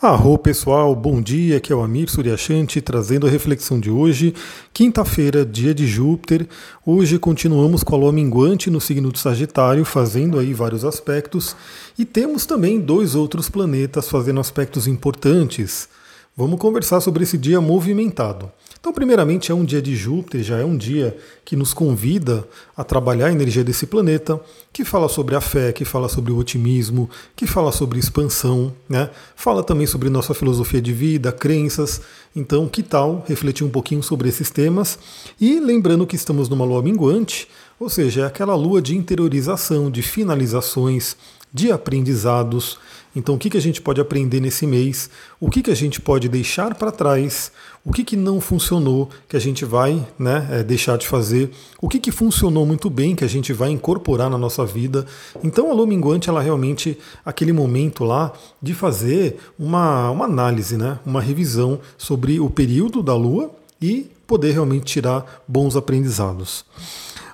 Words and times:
Arro 0.00 0.36
pessoal, 0.36 0.94
bom 0.94 1.22
dia, 1.22 1.56
aqui 1.56 1.72
é 1.72 1.74
o 1.74 1.80
Amir 1.80 2.10
Suryashanti 2.10 2.82
trazendo 2.82 3.26
a 3.26 3.30
reflexão 3.30 3.80
de 3.80 3.90
hoje, 3.90 4.34
quinta-feira, 4.70 5.42
dia 5.42 5.74
de 5.74 5.86
Júpiter. 5.86 6.46
Hoje 6.84 7.18
continuamos 7.18 7.82
com 7.82 7.94
a 7.94 7.98
lua 7.98 8.12
minguante 8.12 8.68
no 8.68 8.78
signo 8.78 9.10
do 9.10 9.16
Sagitário, 9.16 9.86
fazendo 9.86 10.38
aí 10.38 10.52
vários 10.52 10.84
aspectos, 10.84 11.56
e 11.98 12.04
temos 12.04 12.44
também 12.44 12.78
dois 12.78 13.14
outros 13.14 13.48
planetas 13.48 14.06
fazendo 14.10 14.38
aspectos 14.38 14.86
importantes. 14.86 15.88
Vamos 16.36 16.60
conversar 16.60 17.00
sobre 17.00 17.22
esse 17.22 17.38
dia 17.38 17.58
movimentado. 17.62 18.52
Então, 18.78 18.92
primeiramente, 18.92 19.50
é 19.50 19.54
um 19.54 19.64
dia 19.64 19.82
de 19.82 19.96
Júpiter, 19.96 20.42
já 20.42 20.58
é 20.58 20.64
um 20.64 20.76
dia 20.76 21.16
que 21.44 21.56
nos 21.56 21.74
convida 21.74 22.46
a 22.76 22.84
trabalhar 22.84 23.26
a 23.26 23.32
energia 23.32 23.64
desse 23.64 23.86
planeta, 23.86 24.40
que 24.72 24.84
fala 24.84 25.08
sobre 25.08 25.34
a 25.34 25.40
fé, 25.40 25.72
que 25.72 25.84
fala 25.84 26.08
sobre 26.08 26.32
o 26.32 26.36
otimismo, 26.36 27.10
que 27.34 27.46
fala 27.46 27.72
sobre 27.72 27.98
expansão, 27.98 28.72
né? 28.88 29.10
Fala 29.34 29.62
também 29.62 29.86
sobre 29.86 30.08
nossa 30.10 30.34
filosofia 30.34 30.80
de 30.80 30.92
vida, 30.92 31.32
crenças. 31.32 32.00
Então, 32.34 32.68
que 32.68 32.82
tal 32.82 33.24
refletir 33.26 33.64
um 33.64 33.70
pouquinho 33.70 34.02
sobre 34.02 34.28
esses 34.28 34.50
temas? 34.50 34.98
E 35.40 35.58
lembrando 35.58 36.06
que 36.06 36.16
estamos 36.16 36.48
numa 36.48 36.64
lua 36.64 36.82
minguante, 36.82 37.48
ou 37.78 37.88
seja, 37.88 38.22
é 38.22 38.26
aquela 38.26 38.54
lua 38.54 38.80
de 38.80 38.96
interiorização, 38.96 39.90
de 39.90 40.02
finalizações, 40.02 41.16
de 41.52 41.70
aprendizados. 41.72 42.78
Então, 43.14 43.34
o 43.34 43.38
que, 43.38 43.48
que 43.48 43.56
a 43.56 43.62
gente 43.62 43.80
pode 43.80 43.98
aprender 43.98 44.40
nesse 44.40 44.66
mês? 44.66 45.08
O 45.40 45.48
que, 45.48 45.62
que 45.62 45.70
a 45.70 45.74
gente 45.74 46.00
pode 46.00 46.28
deixar 46.28 46.74
para 46.74 46.92
trás? 46.92 47.50
O 47.82 47.90
que, 47.90 48.04
que 48.04 48.14
não 48.14 48.42
funcionou 48.42 49.08
que 49.26 49.36
a 49.36 49.40
gente 49.40 49.64
vai 49.64 50.06
né, 50.18 50.46
é, 50.50 50.62
deixar 50.62 50.98
de 50.98 51.08
fazer? 51.08 51.50
O 51.80 51.88
que, 51.88 51.98
que 51.98 52.12
funcionou 52.12 52.66
muito 52.66 52.90
bem 52.90 53.16
que 53.16 53.24
a 53.24 53.28
gente 53.28 53.54
vai 53.54 53.70
incorporar 53.70 54.28
na 54.28 54.36
nossa 54.36 54.66
vida? 54.66 55.06
Então, 55.42 55.70
a 55.70 55.74
lua 55.74 55.86
minguante, 55.86 56.28
ela 56.28 56.42
realmente, 56.42 56.98
aquele 57.24 57.54
momento 57.54 58.04
lá 58.04 58.34
de 58.60 58.74
fazer 58.74 59.38
uma, 59.58 60.10
uma 60.10 60.26
análise, 60.26 60.76
né, 60.76 60.98
uma 61.06 61.22
revisão 61.22 61.80
sobre 61.96 62.38
o 62.38 62.50
período 62.50 63.02
da 63.02 63.14
lua 63.14 63.50
e 63.80 64.10
poder 64.26 64.52
realmente 64.52 64.84
tirar 64.84 65.42
bons 65.48 65.74
aprendizados. 65.74 66.64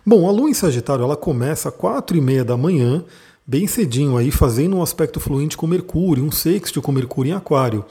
Bom, 0.04 0.28
a 0.28 0.32
lua 0.32 0.50
em 0.50 0.54
Sagitário, 0.54 1.04
ela 1.04 1.16
começa 1.16 1.68
às 1.68 1.74
quatro 1.74 2.16
e 2.16 2.20
meia 2.20 2.44
da 2.44 2.56
manhã, 2.56 3.04
bem 3.52 3.66
cedinho 3.66 4.16
aí, 4.16 4.30
fazendo 4.30 4.76
um 4.76 4.82
aspecto 4.82 5.20
fluente 5.20 5.58
com 5.58 5.66
Mercúrio, 5.66 6.24
um 6.24 6.32
sexto 6.32 6.80
com 6.80 6.90
Mercúrio 6.90 7.32
em 7.32 7.34
Aquário. 7.34 7.84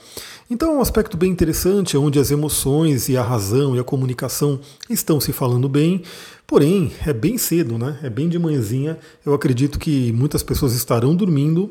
Então 0.50 0.72
é 0.72 0.76
um 0.78 0.80
aspecto 0.80 1.16
bem 1.16 1.30
interessante, 1.30 1.96
onde 1.96 2.18
as 2.18 2.32
emoções 2.32 3.08
e 3.08 3.16
a 3.16 3.22
razão 3.22 3.76
e 3.76 3.78
a 3.78 3.84
comunicação 3.84 4.58
estão 4.90 5.20
se 5.20 5.32
falando 5.32 5.68
bem, 5.68 6.02
porém 6.48 6.90
é 7.06 7.12
bem 7.12 7.38
cedo, 7.38 7.78
né? 7.78 7.96
É 8.02 8.10
bem 8.10 8.28
de 8.28 8.40
manhãzinha. 8.40 8.98
Eu 9.24 9.34
acredito 9.34 9.78
que 9.78 10.12
muitas 10.12 10.42
pessoas 10.42 10.74
estarão 10.74 11.14
dormindo 11.14 11.70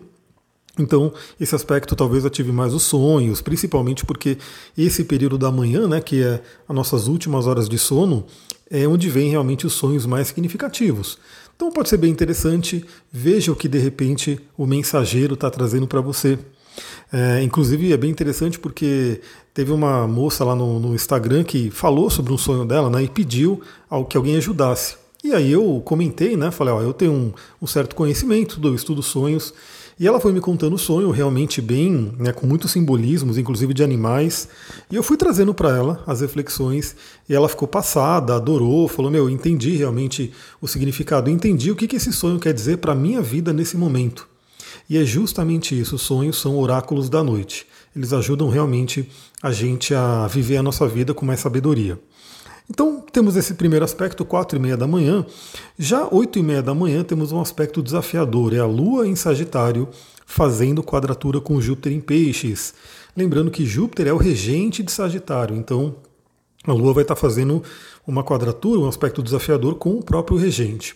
então, 0.80 1.11
esse 1.38 1.53
aspecto 1.53 1.95
talvez 1.98 2.26
ative 2.26 2.52
mais 2.52 2.73
os 2.73 2.83
sonhos, 2.83 3.42
principalmente 3.42 4.05
porque 4.05 4.38
esse 4.78 5.03
período 5.03 5.38
da 5.38 5.52
manhã, 5.52 5.86
né, 5.86 6.00
que 6.00 6.23
é 6.23 6.42
as 6.67 6.76
nossas 6.76 7.08
últimas 7.08 7.45
horas 7.45 7.67
de 7.67 7.78
sono, 7.78 8.26
é 8.70 8.88
onde 8.88 9.09
vem 9.09 9.30
realmente 9.30 9.67
os 9.67 9.73
sonhos 9.73 10.05
mais 10.05 10.30
significativos. 10.30 11.17
Então 11.62 11.72
pode 11.72 11.90
ser 11.90 11.98
bem 11.98 12.09
interessante, 12.09 12.84
veja 13.12 13.52
o 13.52 13.56
que 13.56 13.67
de 13.67 13.78
repente 13.78 14.40
o 14.58 14.66
mensageiro 14.66 15.36
está 15.36 15.48
trazendo 15.48 15.86
para 15.86 16.02
você. 16.02 16.40
É, 17.14 17.44
inclusive 17.44 17.94
é 17.94 17.98
bem 17.98 18.09
interessante 18.09 18.58
porque 18.58 19.22
teve 19.54 19.72
uma 19.72 20.08
moça 20.08 20.44
lá 20.44 20.56
no, 20.56 20.80
no, 20.80 20.95
Instagram 20.95 21.44
que 21.44 21.70
falou 21.70 22.09
sobre 22.09 22.34
um 22.34 22.38
sonho 22.38 22.66
dela 22.66 22.89
né, 22.89 23.04
e 23.04 23.08
pediu 23.08 23.62
ao 23.88 24.06
que 24.06 24.17
alguém 24.17 24.38
ajudasse. 24.38 24.95
E 25.23 25.36
aí 25.36 25.52
eu 25.52 25.80
comentei, 25.86 26.36
né? 26.36 26.50
Falei, 26.50 26.73
ó, 26.73 26.82
eu 26.82 26.94
tenho 26.94 27.12
um, 27.12 27.32
um 27.62 27.67
certo 27.67 27.95
conhecimento, 27.95 28.59
eu 28.64 28.73
estudo 28.73 29.04
sonhos 29.04 29.54
e 30.02 30.07
ela 30.07 30.19
foi 30.19 30.33
me 30.33 30.41
contando 30.41 30.73
o 30.73 30.80
sonho 30.80 31.11
realmente 31.11 31.61
bem, 31.61 32.11
né, 32.17 32.33
com 32.33 32.47
muitos 32.47 32.71
simbolismos, 32.71 33.38
inclusive 33.38 33.71
de 33.71 33.83
animais. 33.83 34.47
E 34.89 34.95
eu 34.95 35.03
fui 35.03 35.16
trazendo 35.16 35.53
para 35.53 35.69
ela 35.77 36.03
as 36.08 36.21
reflexões 36.21 36.95
e 37.30 37.35
ela 37.35 37.47
ficou 37.47 37.67
passada, 37.67 38.33
adorou, 38.33 38.88
falou: 38.88 39.11
Meu, 39.11 39.30
entendi 39.30 39.75
realmente 39.75 40.31
o 40.59 40.67
significado, 40.67 41.30
entendi 41.30 41.70
o 41.70 41.76
que, 41.76 41.87
que 41.87 41.98
esse 41.98 42.11
sonho 42.11 42.39
quer 42.39 42.52
dizer 42.52 42.77
para 42.77 42.93
a 42.93 42.95
minha 42.95 43.21
vida 43.21 43.53
nesse 43.53 43.77
momento. 43.77 44.27
E 44.89 44.98
é 44.98 45.05
justamente 45.05 45.80
isso: 45.80 45.98
os 45.98 46.02
sonhos 46.02 46.42
são 46.42 46.58
oráculos 46.58 47.08
da 47.08 47.23
noite. 47.23 47.67
Eles 47.95 48.11
ajudam 48.11 48.49
realmente 48.49 49.08
a 49.39 49.52
gente 49.52 49.93
a 49.93 50.26
viver 50.26 50.58
a 50.58 50.64
nossa 50.64 50.87
vida 50.87 51.14
com 51.14 51.27
mais 51.27 51.42
sabedoria. 51.42 51.99
Então 52.70 53.04
temos 53.11 53.36
esse 53.36 53.54
primeiro 53.54 53.83
aspecto, 53.83 54.23
4 54.23 54.58
e 54.58 54.61
meia 54.61 54.77
da 54.77 54.88
manhã. 54.88 55.26
Já 55.77 56.08
8 56.10 56.39
e 56.39 56.44
meia 56.44 56.61
da 56.61 56.73
manhã 56.73 57.04
temos 57.04 57.32
um 57.32 57.42
aspecto 57.42 57.82
desafiador, 57.82 58.54
é 58.54 58.60
a 58.60 58.66
Lua 58.66 59.08
em 59.08 59.16
Sagitário 59.16 59.89
fazendo 60.26 60.82
quadratura 60.82 61.42
com 61.42 61.60
Júpiter 61.60 61.92
em 61.92 62.00
Peixes. 62.00 62.73
Lembrando 63.16 63.52
que 63.52 63.66
Júpiter 63.66 64.08
é 64.08 64.14
o 64.14 64.17
regente 64.17 64.82
de 64.82 64.92
Sagitário, 64.92 65.55
então 65.55 65.95
a 66.66 66.71
Lua 66.71 66.94
vai 66.94 67.04
estar 67.04 67.17
fazendo 67.17 67.61
uma 68.08 68.23
quadratura, 68.23 68.80
um 68.80 68.88
aspecto 68.88 69.21
desafiador 69.21 69.76
com 69.76 69.92
o 69.92 70.04
próprio 70.04 70.38
regente. 70.38 70.95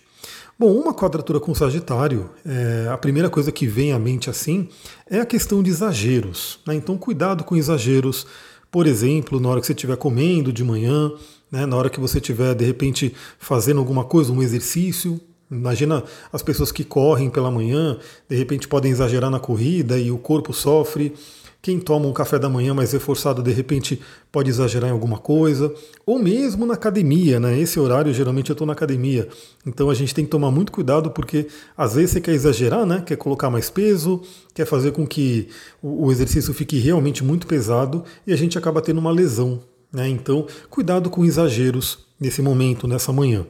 Bom, 0.57 0.71
uma 0.71 0.93
quadratura 0.93 1.37
com 1.37 1.53
Sagitário, 1.53 2.29
é, 2.45 2.87
a 2.89 2.97
primeira 2.97 3.29
coisa 3.29 3.51
que 3.51 3.67
vem 3.67 3.91
à 3.91 3.99
mente 3.99 4.29
assim 4.29 4.69
é 5.09 5.19
a 5.19 5.25
questão 5.25 5.61
de 5.61 5.69
exageros. 5.69 6.59
Né? 6.65 6.75
Então, 6.75 6.97
cuidado 6.97 7.43
com 7.43 7.57
exageros. 7.57 8.25
Por 8.71 8.87
exemplo, 8.87 9.37
na 9.37 9.49
hora 9.49 9.59
que 9.59 9.67
você 9.67 9.73
estiver 9.73 9.97
comendo 9.97 10.53
de 10.53 10.63
manhã, 10.63 11.11
né? 11.51 11.65
Na 11.65 11.75
hora 11.75 11.89
que 11.89 11.99
você 11.99 12.17
estiver, 12.17 12.53
de 12.55 12.65
repente, 12.65 13.13
fazendo 13.39 13.79
alguma 13.79 14.03
coisa, 14.03 14.31
um 14.31 14.41
exercício, 14.41 15.19
Imagina 15.49 16.03
as 16.33 16.41
pessoas 16.41 16.71
que 16.71 16.83
correm 16.83 17.29
pela 17.29 17.51
manhã, 17.51 17.99
de 18.27 18.35
repente 18.35 18.67
podem 18.67 18.91
exagerar 18.91 19.29
na 19.29 19.39
corrida 19.39 19.97
e 19.97 20.11
o 20.11 20.17
corpo 20.17 20.51
sofre. 20.53 21.13
Quem 21.61 21.79
toma 21.79 22.05
um 22.05 22.13
café 22.13 22.37
da 22.37 22.47
manhã 22.47 22.75
mais 22.75 22.91
reforçado, 22.91 23.41
de 23.41 23.51
repente 23.51 23.99
pode 24.31 24.49
exagerar 24.49 24.89
em 24.89 24.93
alguma 24.93 25.17
coisa. 25.17 25.73
Ou 26.05 26.19
mesmo 26.19 26.65
na 26.65 26.75
academia, 26.75 27.39
né? 27.39 27.59
Esse 27.59 27.79
horário 27.79 28.13
geralmente 28.13 28.49
eu 28.49 28.53
estou 28.53 28.67
na 28.67 28.73
academia. 28.73 29.27
Então 29.65 29.89
a 29.89 29.95
gente 29.95 30.13
tem 30.13 30.25
que 30.25 30.31
tomar 30.31 30.51
muito 30.51 30.71
cuidado 30.71 31.09
porque 31.09 31.47
às 31.75 31.95
vezes 31.95 32.11
você 32.11 32.21
quer 32.21 32.33
exagerar, 32.33 32.85
né? 32.85 33.03
Quer 33.05 33.15
colocar 33.15 33.49
mais 33.49 33.69
peso, 33.69 34.21
quer 34.53 34.65
fazer 34.65 34.91
com 34.91 35.07
que 35.07 35.47
o 35.81 36.11
exercício 36.11 36.53
fique 36.53 36.77
realmente 36.77 37.23
muito 37.23 37.47
pesado 37.47 38.03
e 38.27 38.33
a 38.33 38.35
gente 38.35 38.57
acaba 38.57 38.81
tendo 38.81 38.99
uma 38.99 39.11
lesão 39.11 39.61
né? 39.95 40.09
Então, 40.09 40.45
cuidado 40.69 41.09
com 41.09 41.23
exageros 41.23 41.99
nesse 42.19 42.41
momento, 42.41 42.87
nessa 42.87 43.13
manhã. 43.13 43.47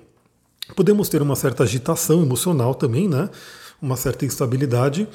Podemos 0.75 1.09
ter 1.09 1.22
uma 1.22 1.35
certa 1.35 1.63
agitação 1.63 2.22
emocional 2.22 2.75
também, 2.75 3.09
né? 3.09 3.29
uma 3.81 3.97
certa 3.97 4.25
instabilidade, 4.25 5.07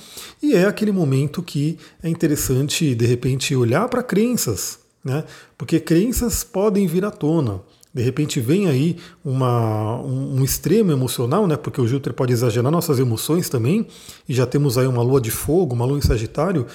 e 0.42 0.54
é 0.54 0.66
aquele 0.66 0.92
momento 0.92 1.42
que 1.42 1.78
é 2.02 2.08
interessante, 2.08 2.94
de 2.94 3.06
repente, 3.06 3.56
olhar 3.56 3.88
para 3.88 4.02
crenças, 4.02 4.78
né? 5.02 5.24
porque 5.56 5.80
crenças 5.80 6.44
podem 6.44 6.86
vir 6.86 7.04
à 7.04 7.10
tona. 7.10 7.62
De 7.92 8.02
repente 8.02 8.38
vem 8.38 8.68
aí 8.68 8.96
uma, 9.24 10.00
um, 10.00 10.36
um, 10.36 10.44
extremo 10.44 10.92
emocional, 10.92 11.48
né? 11.48 11.56
Porque 11.56 11.80
o 11.80 11.88
Júpiter 11.88 12.12
pode 12.12 12.32
exagerar 12.32 12.70
nossas 12.70 13.00
emoções 13.00 13.48
também, 13.48 13.84
e 14.28 14.32
já 14.32 14.46
temos 14.46 14.78
aí 14.78 14.86
uma 14.86 15.02
lua 15.02 15.20
de 15.20 15.32
fogo, 15.32 15.74
uma 15.74 15.84
lua 15.84 15.98
em 15.98 16.00
Sagitário, 16.00 16.68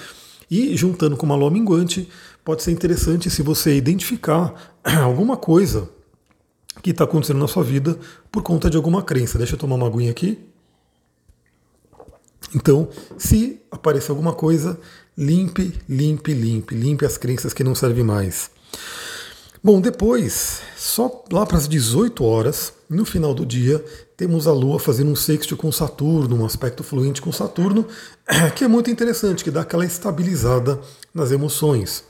e 0.50 0.76
juntando 0.76 1.16
com 1.16 1.24
uma 1.24 1.34
lua 1.34 1.50
minguante, 1.50 2.06
pode 2.46 2.62
ser 2.62 2.70
interessante 2.70 3.28
se 3.28 3.42
você 3.42 3.76
identificar 3.76 4.72
alguma 5.02 5.36
coisa 5.36 5.90
que 6.80 6.90
está 6.90 7.02
acontecendo 7.02 7.40
na 7.40 7.48
sua 7.48 7.64
vida 7.64 7.98
por 8.30 8.40
conta 8.40 8.70
de 8.70 8.76
alguma 8.76 9.02
crença. 9.02 9.36
Deixa 9.36 9.54
eu 9.54 9.58
tomar 9.58 9.74
uma 9.74 9.88
aguinha 9.88 10.12
aqui. 10.12 10.38
Então, 12.54 12.88
se 13.18 13.60
aparecer 13.68 14.12
alguma 14.12 14.32
coisa, 14.32 14.78
limpe, 15.18 15.74
limpe, 15.88 16.32
limpe, 16.32 16.76
limpe 16.76 17.04
as 17.04 17.18
crenças 17.18 17.52
que 17.52 17.64
não 17.64 17.74
servem 17.74 18.04
mais. 18.04 18.48
Bom, 19.60 19.80
depois, 19.80 20.60
só 20.76 21.24
lá 21.32 21.44
para 21.44 21.58
as 21.58 21.66
18 21.66 22.22
horas, 22.22 22.72
no 22.88 23.04
final 23.04 23.34
do 23.34 23.44
dia, 23.44 23.84
temos 24.16 24.46
a 24.46 24.52
Lua 24.52 24.78
fazendo 24.78 25.10
um 25.10 25.16
sexto 25.16 25.56
com 25.56 25.72
Saturno, 25.72 26.40
um 26.42 26.46
aspecto 26.46 26.84
fluente 26.84 27.20
com 27.20 27.32
Saturno, 27.32 27.84
que 28.54 28.62
é 28.62 28.68
muito 28.68 28.88
interessante, 28.88 29.42
que 29.42 29.50
dá 29.50 29.62
aquela 29.62 29.84
estabilizada 29.84 30.80
nas 31.12 31.32
emoções 31.32 32.04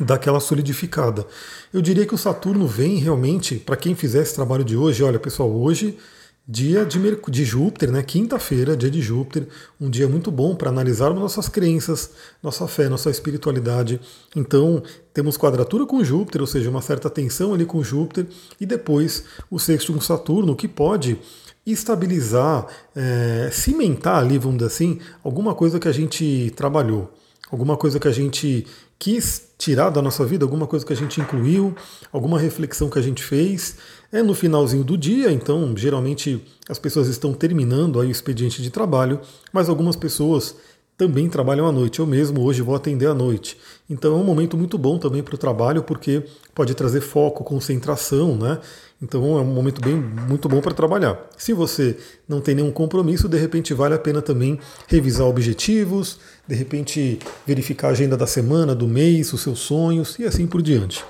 daquela 0.00 0.40
solidificada. 0.40 1.26
Eu 1.72 1.80
diria 1.80 2.06
que 2.06 2.14
o 2.14 2.18
Saturno 2.18 2.66
vem 2.66 2.96
realmente, 2.96 3.56
para 3.56 3.76
quem 3.76 3.94
fizer 3.94 4.22
esse 4.22 4.34
trabalho 4.34 4.64
de 4.64 4.76
hoje, 4.76 5.02
olha 5.02 5.18
pessoal, 5.18 5.50
hoje, 5.50 5.96
dia 6.46 6.84
de, 6.84 6.98
Merc 6.98 7.30
de 7.30 7.44
Júpiter, 7.44 7.90
né? 7.90 8.02
quinta-feira, 8.02 8.76
dia 8.76 8.90
de 8.90 9.00
Júpiter, 9.00 9.48
um 9.80 9.88
dia 9.88 10.06
muito 10.06 10.30
bom 10.30 10.54
para 10.54 10.68
analisarmos 10.68 11.20
nossas 11.20 11.48
crenças, 11.48 12.10
nossa 12.42 12.68
fé, 12.68 12.88
nossa 12.88 13.10
espiritualidade. 13.10 13.98
Então, 14.36 14.82
temos 15.12 15.38
quadratura 15.38 15.86
com 15.86 16.04
Júpiter, 16.04 16.42
ou 16.42 16.46
seja, 16.46 16.68
uma 16.68 16.82
certa 16.82 17.08
tensão 17.08 17.54
ali 17.54 17.64
com 17.64 17.82
Júpiter, 17.82 18.26
e 18.60 18.66
depois 18.66 19.24
o 19.50 19.58
sexto 19.58 19.92
com 19.94 20.00
Saturno, 20.00 20.54
que 20.54 20.68
pode 20.68 21.18
estabilizar, 21.64 22.66
é, 22.94 23.48
cimentar 23.50 24.22
ali, 24.22 24.36
vamos 24.36 24.58
dizer 24.58 24.66
assim, 24.66 25.00
alguma 25.22 25.54
coisa 25.54 25.80
que 25.80 25.88
a 25.88 25.92
gente 25.92 26.52
trabalhou 26.54 27.10
alguma 27.50 27.76
coisa 27.76 28.00
que 28.00 28.08
a 28.08 28.12
gente 28.12 28.66
quis 29.04 29.50
tirar 29.58 29.90
da 29.90 30.00
nossa 30.00 30.24
vida, 30.24 30.46
alguma 30.46 30.66
coisa 30.66 30.84
que 30.84 30.92
a 30.94 30.96
gente 30.96 31.20
incluiu, 31.20 31.74
alguma 32.10 32.38
reflexão 32.38 32.88
que 32.88 32.98
a 32.98 33.02
gente 33.02 33.22
fez. 33.22 33.76
É 34.10 34.22
no 34.22 34.32
finalzinho 34.32 34.82
do 34.82 34.96
dia, 34.96 35.30
então 35.30 35.76
geralmente 35.76 36.42
as 36.70 36.78
pessoas 36.78 37.08
estão 37.08 37.34
terminando 37.34 38.00
aí 38.00 38.08
o 38.08 38.10
expediente 38.10 38.62
de 38.62 38.70
trabalho, 38.70 39.20
mas 39.52 39.68
algumas 39.68 39.94
pessoas 39.94 40.56
também 40.96 41.28
trabalham 41.28 41.66
à 41.66 41.72
noite. 41.72 42.00
Eu 42.00 42.06
mesmo 42.06 42.42
hoje 42.42 42.62
vou 42.62 42.74
atender 42.74 43.06
à 43.06 43.14
noite. 43.14 43.56
Então 43.88 44.12
é 44.12 44.16
um 44.16 44.24
momento 44.24 44.56
muito 44.56 44.78
bom 44.78 44.98
também 44.98 45.22
para 45.22 45.34
o 45.34 45.38
trabalho, 45.38 45.82
porque 45.82 46.22
pode 46.54 46.74
trazer 46.74 47.00
foco, 47.00 47.44
concentração, 47.44 48.36
né? 48.36 48.58
Então 49.02 49.36
é 49.36 49.40
um 49.42 49.44
momento 49.44 49.80
bem 49.80 49.94
muito 49.94 50.48
bom 50.48 50.60
para 50.60 50.72
trabalhar. 50.72 51.18
Se 51.36 51.52
você 51.52 51.96
não 52.28 52.40
tem 52.40 52.54
nenhum 52.54 52.70
compromisso, 52.70 53.28
de 53.28 53.36
repente 53.36 53.74
vale 53.74 53.94
a 53.94 53.98
pena 53.98 54.22
também 54.22 54.58
revisar 54.88 55.26
objetivos, 55.26 56.18
de 56.46 56.54
repente 56.54 57.18
verificar 57.46 57.88
a 57.88 57.90
agenda 57.90 58.16
da 58.16 58.26
semana, 58.26 58.74
do 58.74 58.88
mês, 58.88 59.32
os 59.32 59.42
seus 59.42 59.58
sonhos 59.58 60.18
e 60.18 60.24
assim 60.24 60.46
por 60.46 60.62
diante. 60.62 61.04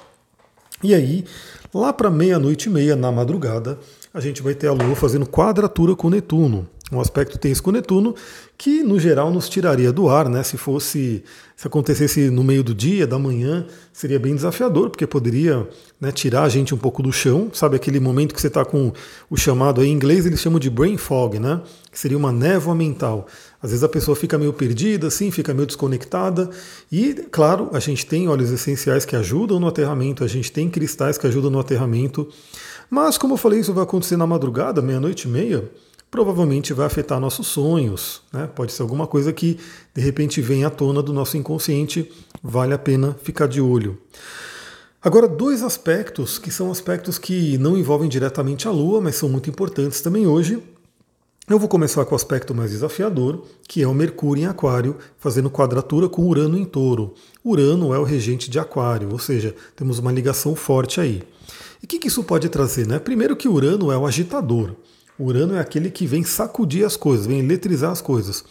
E 0.83 0.93
aí, 0.93 1.25
lá 1.73 1.93
para 1.93 2.11
meia-noite 2.11 2.69
e 2.69 2.73
meia, 2.73 2.97
na 2.97 3.13
madrugada, 3.13 3.79
a 4.13 4.21
gente 4.21 4.43
vai 4.43 4.55
ter 4.55 4.67
a 4.67 4.73
Lua 4.73 4.97
fazendo 4.97 5.27
quadratura 5.27 5.95
com 5.95 6.11
Netuno 6.11 6.69
um 6.97 7.01
aspecto 7.01 7.39
tenso 7.39 7.63
com 7.63 7.71
Netuno, 7.71 8.15
que 8.57 8.83
no 8.83 8.99
geral 8.99 9.31
nos 9.31 9.49
tiraria 9.49 9.93
do 9.93 10.09
ar, 10.09 10.29
né? 10.29 10.43
Se 10.43 10.57
fosse, 10.57 11.25
se 11.57 11.67
acontecesse 11.67 12.31
no 12.31 12.45
meio 12.45 12.63
do 12.63 12.75
dia, 12.75 13.07
da 13.07 13.19
manhã, 13.19 13.67
seria 13.93 14.19
bem 14.19 14.35
desafiador, 14.35 14.91
porque 14.91 15.07
poderia 15.07 15.69
né, 16.01 16.13
tirar 16.13 16.45
a 16.45 16.49
gente 16.49 16.75
um 16.75 16.79
pouco 16.79 17.03
do 17.03 17.13
chão, 17.13 17.51
sabe 17.53 17.77
aquele 17.77 17.99
momento 17.99 18.35
que 18.35 18.41
você 18.41 18.47
está 18.47 18.65
com 18.65 18.93
o 19.29 19.37
chamado 19.37 19.85
em 19.85 19.91
inglês 19.91 20.25
eles 20.25 20.41
chamam 20.41 20.59
de 20.59 20.71
brain 20.71 20.97
fog, 20.97 21.39
né? 21.39 21.61
Que 21.91 21.99
seria 21.99 22.17
uma 22.17 22.33
névoa 22.33 22.75
mental. 22.75 23.27
Às 23.63 23.71
vezes 23.71 23.83
a 23.83 23.89
pessoa 23.89 24.15
fica 24.15 24.39
meio 24.39 24.53
perdida, 24.53 25.07
assim, 25.07 25.31
fica 25.31 25.55
meio 25.55 25.67
desconectada. 25.67 26.51
E, 26.93 27.15
claro, 27.31 27.71
a 27.73 27.81
gente 27.81 28.05
tem 28.07 28.29
óleos 28.29 28.51
essenciais 28.51 29.05
que 29.05 29.17
ajudam 29.17 29.59
no 29.59 29.67
aterramento, 29.67 30.23
a 30.23 30.29
gente 30.29 30.53
tem 30.53 30.69
cristais 30.69 31.17
que 31.17 31.27
ajudam 31.27 31.51
no 31.51 31.59
aterramento. 31.59 32.29
Mas, 32.91 33.17
como 33.17 33.35
eu 33.35 33.39
falei, 33.39 33.61
isso 33.61 33.73
vai 33.73 33.85
acontecer 33.85 34.17
na 34.17 34.27
madrugada, 34.27 34.83
meia-noite 34.83 35.27
e 35.27 35.31
meia 35.31 35.65
provavelmente 36.15 36.73
vai 36.73 36.87
afetar 36.87 37.19
nossos 37.19 37.49
sonhos. 37.49 38.23
Né? 38.33 38.49
Pode 38.55 38.73
ser 38.73 38.83
alguma 38.83 39.05
coisa 39.05 39.33
que 39.33 39.59
de 39.93 40.01
repente 40.01 40.41
vem 40.41 40.65
à 40.65 40.71
tona 40.71 41.03
do 41.03 41.13
nosso 41.13 41.37
inconsciente, 41.37 42.09
vale 42.41 42.73
a 42.73 42.79
pena 42.79 43.17
ficar 43.21 43.49
de 43.49 43.61
olho. 43.61 43.99
Agora, 45.03 45.27
dois 45.27 45.61
aspectos 45.61 46.39
que 46.39 46.53
são 46.53 46.71
aspectos 46.71 47.19
que 47.19 47.59
não 47.59 47.77
envolvem 47.77 48.09
diretamente 48.09 48.69
a 48.69 48.71
Lua, 48.71 49.01
mas 49.01 49.17
são 49.17 49.29
muito 49.29 49.51
importantes 49.51 50.01
também 50.01 50.25
hoje. 50.25 50.63
Eu 51.49 51.59
vou 51.59 51.69
começar 51.69 52.05
com 52.05 52.13
o 52.13 52.17
aspecto 52.17 52.55
mais 52.55 52.71
desafiador, 52.71 53.43
que 53.67 53.83
é 53.83 53.89
o 53.89 53.93
Mercúrio 53.93 54.45
em 54.45 54.47
Aquário, 54.47 54.97
fazendo 55.19 55.51
quadratura 55.51 56.09
com 56.09 56.23
Urano 56.23 56.57
em 56.57 56.65
Touro. 56.65 57.15
Urano 57.45 57.93
é 57.93 57.99
o 57.99 58.05
regente 58.05 58.49
de 58.49 58.61
Aquário, 58.61 59.11
ou 59.11 59.19
seja, 59.19 59.53
temos 59.75 59.99
uma 59.99 60.13
ligação 60.13 60.55
forte 60.55 61.01
aí. 61.01 61.25
E 61.83 61.87
o 61.87 61.89
que, 61.89 61.99
que 61.99 62.07
isso 62.07 62.23
pode 62.23 62.49
trazer? 62.49 62.87
Né? 62.87 63.01
Primeiro 63.01 63.35
que 63.35 63.49
Urano 63.49 63.91
é 63.91 63.99
o 63.99 64.07
agitador. 64.07 64.77
Urano 65.19 65.55
é 65.55 65.61
aquele 65.61 65.91
que 65.91 66.07
vem 66.07 66.25
sacudir 66.25 66.85
as 66.85 66.97
coisas, 66.97 67.27
vem 67.27 67.39
eletrizar 67.39 67.91
as 67.91 68.01
coisas. 68.01 68.45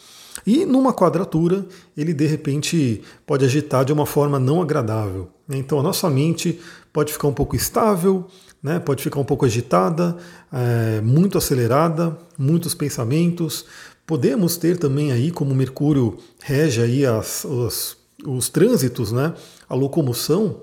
E 0.45 0.65
numa 0.65 0.93
quadratura, 0.93 1.65
ele 1.95 2.13
de 2.13 2.25
repente 2.25 3.01
pode 3.25 3.45
agitar 3.45 3.85
de 3.85 3.93
uma 3.93 4.05
forma 4.05 4.39
não 4.39 4.61
agradável. 4.61 5.29
Então 5.49 5.79
a 5.79 5.83
nossa 5.83 6.09
mente 6.09 6.59
pode 6.91 7.13
ficar 7.13 7.27
um 7.27 7.33
pouco 7.33 7.55
estável, 7.55 8.27
né? 8.61 8.79
pode 8.79 9.03
ficar 9.03 9.19
um 9.19 9.25
pouco 9.25 9.45
agitada, 9.45 10.17
é, 10.51 11.01
muito 11.01 11.37
acelerada, 11.37 12.17
muitos 12.37 12.73
pensamentos. 12.73 13.65
Podemos 14.05 14.57
ter 14.57 14.77
também 14.77 15.11
aí, 15.11 15.31
como 15.31 15.53
Mercúrio 15.53 16.17
rege 16.41 16.81
aí 16.81 17.05
as, 17.05 17.45
os, 17.45 17.97
os 18.25 18.49
trânsitos, 18.49 19.11
né? 19.11 19.33
a 19.69 19.75
locomoção, 19.75 20.61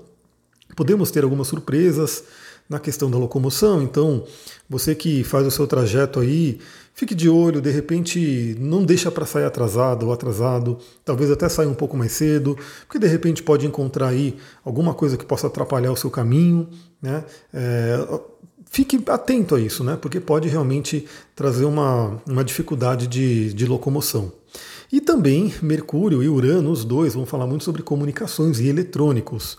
podemos 0.75 1.11
ter 1.11 1.23
algumas 1.23 1.47
surpresas, 1.47 2.23
na 2.71 2.79
questão 2.79 3.11
da 3.11 3.17
locomoção. 3.17 3.83
Então, 3.83 4.23
você 4.69 4.95
que 4.95 5.25
faz 5.25 5.45
o 5.45 5.51
seu 5.51 5.67
trajeto 5.67 6.21
aí, 6.21 6.57
fique 6.93 7.13
de 7.13 7.27
olho, 7.27 7.59
de 7.59 7.69
repente 7.69 8.55
não 8.57 8.85
deixa 8.85 9.11
para 9.11 9.25
sair 9.25 9.43
atrasado 9.43 10.07
ou 10.07 10.13
atrasado, 10.13 10.77
talvez 11.03 11.29
até 11.29 11.49
saia 11.49 11.67
um 11.67 11.73
pouco 11.73 11.97
mais 11.97 12.13
cedo, 12.13 12.57
porque 12.87 12.97
de 12.97 13.07
repente 13.07 13.43
pode 13.43 13.67
encontrar 13.67 14.07
aí 14.07 14.37
alguma 14.63 14.93
coisa 14.93 15.17
que 15.17 15.25
possa 15.25 15.47
atrapalhar 15.47 15.91
o 15.91 15.97
seu 15.97 16.09
caminho, 16.09 16.69
né? 17.01 17.25
É, 17.53 18.07
fique 18.69 19.03
atento 19.07 19.55
a 19.55 19.59
isso, 19.59 19.83
né? 19.83 19.97
Porque 20.01 20.21
pode 20.21 20.47
realmente 20.47 21.05
trazer 21.35 21.65
uma, 21.65 22.21
uma 22.25 22.41
dificuldade 22.41 23.05
de, 23.05 23.53
de 23.53 23.65
locomoção. 23.65 24.31
E 24.89 25.01
também 25.01 25.53
Mercúrio 25.61 26.23
e 26.23 26.29
Urano, 26.29 26.71
os 26.71 26.85
dois, 26.85 27.15
vão 27.15 27.25
falar 27.25 27.47
muito 27.47 27.65
sobre 27.65 27.81
comunicações 27.81 28.61
e 28.61 28.67
eletrônicos. 28.67 29.57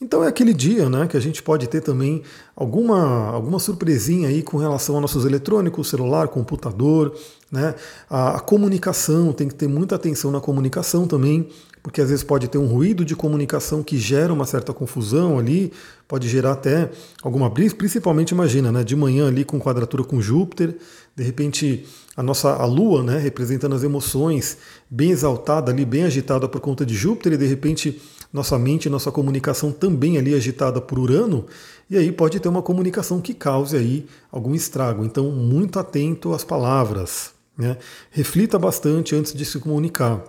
Então 0.00 0.22
é 0.22 0.28
aquele 0.28 0.54
dia 0.54 0.88
né, 0.88 1.08
que 1.08 1.16
a 1.16 1.20
gente 1.20 1.42
pode 1.42 1.66
ter 1.68 1.80
também 1.80 2.22
alguma, 2.54 3.30
alguma 3.30 3.58
surpresinha 3.58 4.28
aí 4.28 4.42
com 4.44 4.56
relação 4.56 4.96
a 4.96 5.00
nossos 5.00 5.24
eletrônicos, 5.24 5.88
celular, 5.88 6.28
computador, 6.28 7.12
né? 7.50 7.74
A, 8.08 8.36
a, 8.36 8.40
comunicação, 8.40 9.32
tem 9.32 9.48
que 9.48 9.54
ter 9.54 9.68
muita 9.68 9.96
atenção 9.96 10.30
na 10.30 10.40
comunicação 10.40 11.06
também, 11.06 11.48
porque 11.82 12.00
às 12.00 12.10
vezes 12.10 12.22
pode 12.22 12.46
ter 12.46 12.58
um 12.58 12.66
ruído 12.66 13.04
de 13.04 13.16
comunicação 13.16 13.82
que 13.82 13.96
gera 13.96 14.32
uma 14.32 14.44
certa 14.44 14.72
confusão 14.72 15.38
ali, 15.38 15.72
pode 16.06 16.28
gerar 16.28 16.52
até 16.52 16.90
alguma 17.22 17.48
brisa, 17.48 17.74
principalmente 17.74 18.30
imagina, 18.30 18.70
né, 18.70 18.84
de 18.84 18.94
manhã 18.94 19.28
ali 19.28 19.44
com 19.44 19.58
quadratura 19.58 20.04
com 20.04 20.20
Júpiter, 20.20 20.76
de 21.16 21.22
repente 21.24 21.86
a 22.16 22.22
nossa 22.22 22.52
a 22.52 22.66
Lua, 22.66 23.02
né, 23.02 23.18
representando 23.18 23.74
as 23.74 23.82
emoções, 23.82 24.58
bem 24.90 25.10
exaltada 25.10 25.72
ali, 25.72 25.84
bem 25.84 26.04
agitada 26.04 26.46
por 26.48 26.60
conta 26.60 26.84
de 26.84 26.94
Júpiter, 26.94 27.32
e 27.32 27.36
de 27.38 27.46
repente 27.46 28.00
nossa 28.32 28.58
mente, 28.58 28.90
nossa 28.90 29.10
comunicação 29.10 29.72
também 29.72 30.18
ali 30.18 30.34
agitada 30.34 30.80
por 30.80 30.98
Urano, 30.98 31.46
e 31.88 31.96
aí 31.96 32.12
pode 32.12 32.38
ter 32.38 32.48
uma 32.48 32.62
comunicação 32.62 33.20
que 33.20 33.32
cause 33.32 33.76
aí 33.76 34.06
algum 34.30 34.54
estrago. 34.54 35.04
Então, 35.04 35.30
muito 35.30 35.78
atento 35.78 36.34
às 36.34 36.44
palavras. 36.44 37.32
Né? 37.56 37.76
Reflita 38.10 38.58
bastante 38.58 39.14
antes 39.14 39.32
de 39.32 39.44
se 39.44 39.58
comunicar. 39.58 40.22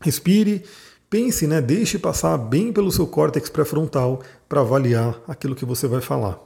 Respire, 0.00 0.64
pense, 1.10 1.46
né? 1.46 1.60
deixe 1.60 1.98
passar 1.98 2.36
bem 2.38 2.72
pelo 2.72 2.90
seu 2.90 3.06
córtex 3.06 3.50
pré-frontal 3.50 4.22
para 4.48 4.62
avaliar 4.62 5.20
aquilo 5.28 5.54
que 5.54 5.64
você 5.64 5.86
vai 5.86 6.00
falar. 6.00 6.40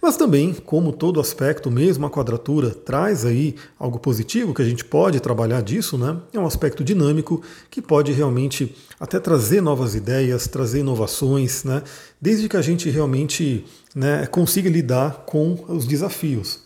Mas 0.00 0.16
também, 0.16 0.52
como 0.52 0.92
todo 0.92 1.20
aspecto, 1.20 1.70
mesmo 1.70 2.06
a 2.06 2.10
quadratura 2.10 2.70
traz 2.70 3.24
aí 3.24 3.56
algo 3.78 3.98
positivo 3.98 4.54
que 4.54 4.62
a 4.62 4.64
gente 4.64 4.84
pode 4.84 5.20
trabalhar 5.20 5.62
disso, 5.62 5.96
né? 5.96 6.16
É 6.32 6.38
um 6.38 6.46
aspecto 6.46 6.84
dinâmico 6.84 7.42
que 7.70 7.80
pode 7.80 8.12
realmente 8.12 8.76
até 9.00 9.18
trazer 9.18 9.60
novas 9.60 9.94
ideias, 9.94 10.46
trazer 10.46 10.80
inovações, 10.80 11.64
né? 11.64 11.82
Desde 12.20 12.48
que 12.48 12.56
a 12.56 12.62
gente 12.62 12.90
realmente 12.90 13.64
né, 13.94 14.26
consiga 14.26 14.68
lidar 14.68 15.24
com 15.26 15.64
os 15.68 15.86
desafios. 15.86 16.60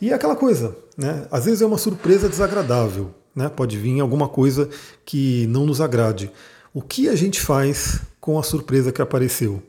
E 0.00 0.10
é 0.10 0.14
aquela 0.14 0.34
coisa, 0.34 0.74
né? 0.96 1.26
Às 1.30 1.44
vezes 1.44 1.60
é 1.60 1.66
uma 1.66 1.78
surpresa 1.78 2.28
desagradável, 2.28 3.14
né? 3.34 3.48
Pode 3.48 3.76
vir 3.76 4.00
alguma 4.00 4.28
coisa 4.28 4.68
que 5.04 5.46
não 5.48 5.66
nos 5.66 5.80
agrade. 5.80 6.30
O 6.72 6.80
que 6.80 7.08
a 7.08 7.14
gente 7.14 7.40
faz 7.40 8.00
com 8.20 8.38
a 8.38 8.42
surpresa 8.42 8.90
que 8.90 9.02
apareceu? 9.02 9.62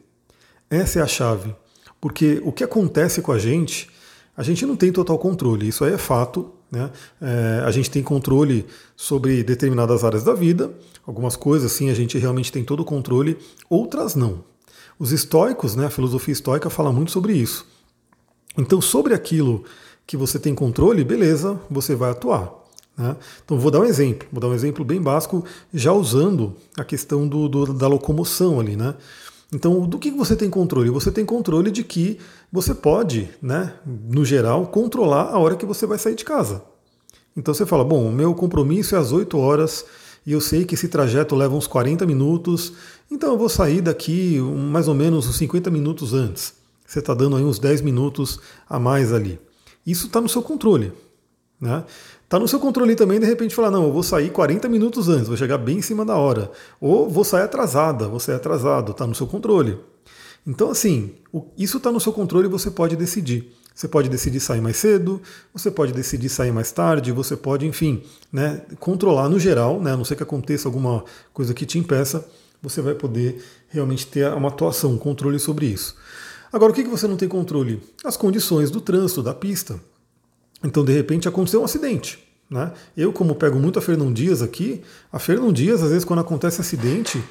Essa 0.70 1.00
é 1.00 1.01
a 1.01 1.08
chave. 1.08 1.54
Porque 2.01 2.41
o 2.43 2.51
que 2.51 2.63
acontece 2.63 3.22
com 3.22 3.31
a 3.31 3.38
gente, 3.38 3.88
a 4.36 4.41
gente 4.41 4.65
não 4.65 4.75
tem 4.75 4.91
total 4.91 5.20
controle, 5.20 5.67
isso 5.67 5.86
aí 5.86 5.93
é 5.93 5.98
fato. 5.98 6.51
Né? 6.72 6.89
É, 7.22 7.63
a 7.63 7.70
gente 7.70 7.91
tem 7.91 8.01
controle 8.01 8.65
sobre 8.96 9.43
determinadas 9.43 10.03
áreas 10.03 10.24
da 10.24 10.34
vida, 10.34 10.72
algumas 11.05 11.36
coisas 11.36 11.72
sim 11.72 11.89
a 11.89 11.93
gente 11.93 12.17
realmente 12.17 12.51
tem 12.51 12.63
todo 12.63 12.79
o 12.79 12.86
controle, 12.86 13.38
outras 13.70 14.15
não. 14.15 14.43
Os 14.98 15.12
estoicos, 15.12 15.75
né, 15.75 15.86
a 15.88 15.89
filosofia 15.89 16.31
estoica 16.31 16.70
fala 16.70 16.91
muito 16.91 17.12
sobre 17.12 17.34
isso. 17.34 17.67
Então, 18.58 18.81
sobre 18.81 19.13
aquilo 19.13 19.63
que 20.05 20.17
você 20.17 20.39
tem 20.39 20.53
controle, 20.53 21.03
beleza, 21.03 21.60
você 21.70 21.96
vai 21.96 22.12
atuar. 22.12 22.53
Né? 22.98 23.15
Então, 23.43 23.58
vou 23.58 23.72
dar 23.72 23.79
um 23.79 23.86
exemplo, 23.86 24.27
vou 24.31 24.39
dar 24.39 24.48
um 24.48 24.53
exemplo 24.53 24.84
bem 24.86 25.01
básico, 25.01 25.43
já 25.74 25.91
usando 25.91 26.55
a 26.77 26.84
questão 26.84 27.27
do, 27.27 27.48
do 27.48 27.74
da 27.74 27.88
locomoção 27.88 28.60
ali. 28.60 28.75
Né? 28.75 28.93
Então, 29.53 29.86
do 29.86 30.00
que 30.00 30.12
você 30.12 30.36
tem 30.36 30.50
controle? 30.50 30.89
Você 30.89 31.12
tem 31.12 31.25
controle 31.25 31.72
de 31.72 31.84
que 31.84 32.17
você 32.51 32.74
pode, 32.74 33.29
né, 33.41 33.74
no 33.86 34.24
geral, 34.24 34.67
controlar 34.67 35.29
a 35.29 35.38
hora 35.38 35.55
que 35.55 35.65
você 35.65 35.86
vai 35.86 35.98
sair 35.98 36.15
de 36.15 36.24
casa. 36.24 36.63
Então 37.36 37.53
você 37.53 37.65
fala, 37.65 37.84
bom, 37.84 38.08
o 38.08 38.12
meu 38.12 38.34
compromisso 38.34 38.96
é 38.96 38.98
às 38.98 39.12
8 39.12 39.38
horas 39.38 39.86
e 40.25 40.34
eu 40.34 40.41
sei 40.41 40.65
que 40.65 40.75
esse 40.75 40.88
trajeto 40.88 41.36
leva 41.36 41.55
uns 41.55 41.65
40 41.65 42.05
minutos, 42.05 42.74
então 43.10 43.31
eu 43.31 43.38
vou 43.38 43.50
sair 43.50 43.81
daqui 43.81 44.39
mais 44.39 44.88
ou 44.88 44.93
menos 44.93 45.27
uns 45.27 45.38
50 45.38 45.70
minutos 45.70 46.13
antes. 46.13 46.53
Você 46.86 47.00
está 47.00 47.13
dando 47.13 47.38
aí 47.38 47.43
uns 47.43 47.58
10 47.58 47.81
minutos 47.81 48.39
a 48.70 48.79
mais 48.79 49.13
ali. 49.13 49.39
Isso 49.86 50.08
está 50.08 50.20
no 50.20 50.29
seu 50.29 50.43
controle. 50.43 50.91
Né? 51.60 51.84
Tá 52.32 52.40
no 52.40 52.48
seu 52.48 52.62
controle 52.62 52.96
também, 52.96 53.20
de 53.20 53.26
repente, 53.26 53.54
falar, 53.54 53.70
não, 53.70 53.88
eu 53.88 53.92
vou 53.92 54.02
sair 54.02 54.30
40 54.30 54.70
minutos 54.70 55.10
antes, 55.10 55.28
vou 55.28 55.36
chegar 55.36 55.58
bem 55.58 55.80
em 55.80 55.82
cima 55.82 56.06
da 56.06 56.16
hora. 56.16 56.50
Ou 56.80 57.10
vou 57.10 57.26
sair 57.26 57.42
atrasada, 57.42 58.08
vou 58.08 58.22
sair 58.22 58.36
atrasado, 58.36 58.94
tá 58.94 59.06
no 59.06 59.14
seu 59.14 59.28
controle. 59.28 59.78
Então, 60.48 60.72
assim, 60.72 61.12
isso 61.58 61.76
está 61.76 61.92
no 61.92 62.00
seu 62.00 62.14
controle 62.14 62.48
e 62.48 62.50
você 62.50 62.72
pode 62.72 62.96
decidir. 62.96 63.52
Você 63.76 63.86
pode 63.86 64.08
decidir 64.08 64.40
sair 64.40 64.62
mais 64.62 64.78
cedo, 64.78 65.22
você 65.54 65.70
pode 65.70 65.92
decidir 65.92 66.30
sair 66.30 66.54
mais 66.54 66.72
tarde, 66.72 67.12
você 67.12 67.36
pode, 67.36 67.68
enfim, 67.68 68.02
né, 68.32 68.62
controlar 68.80 69.28
no 69.28 69.38
geral, 69.38 69.82
né, 69.82 69.92
a 69.92 69.98
não 69.98 70.06
ser 70.06 70.16
que 70.16 70.24
aconteça 70.24 70.70
alguma 70.70 71.04
coisa 71.34 71.54
que 71.54 71.66
te 71.66 71.78
impeça, 71.78 72.26
você 72.62 72.82
vai 72.82 72.96
poder 72.96 73.44
realmente 73.68 74.08
ter 74.08 74.32
uma 74.32 74.48
atuação, 74.48 74.94
um 74.94 74.98
controle 74.98 75.38
sobre 75.38 75.66
isso. 75.66 75.98
Agora, 76.50 76.72
o 76.72 76.76
que 76.76 76.84
você 76.86 77.10
não 77.10 77.18
tem 77.18 77.28
controle? 77.28 77.84
As 78.06 78.16
condições 78.16 78.72
do 78.72 78.80
trânsito, 78.80 79.22
da 79.22 79.34
pista. 79.34 79.82
Então, 80.63 80.84
de 80.84 80.94
repente, 80.94 81.27
aconteceu 81.27 81.62
um 81.62 81.65
acidente. 81.65 82.20
Né? 82.50 82.72
Eu, 82.96 83.13
como 83.13 83.34
pego 83.36 83.58
muito 83.60 83.80
a 83.80 83.82
Fernão 83.82 84.12
Dias 84.12 84.41
aqui, 84.41 84.82
a 85.12 85.20
Fernão 85.20 85.53
Dias, 85.53 85.82
às 85.82 85.89
vezes, 85.89 86.06
quando 86.06 86.20
acontece 86.20 86.60
acidente, 86.60 87.24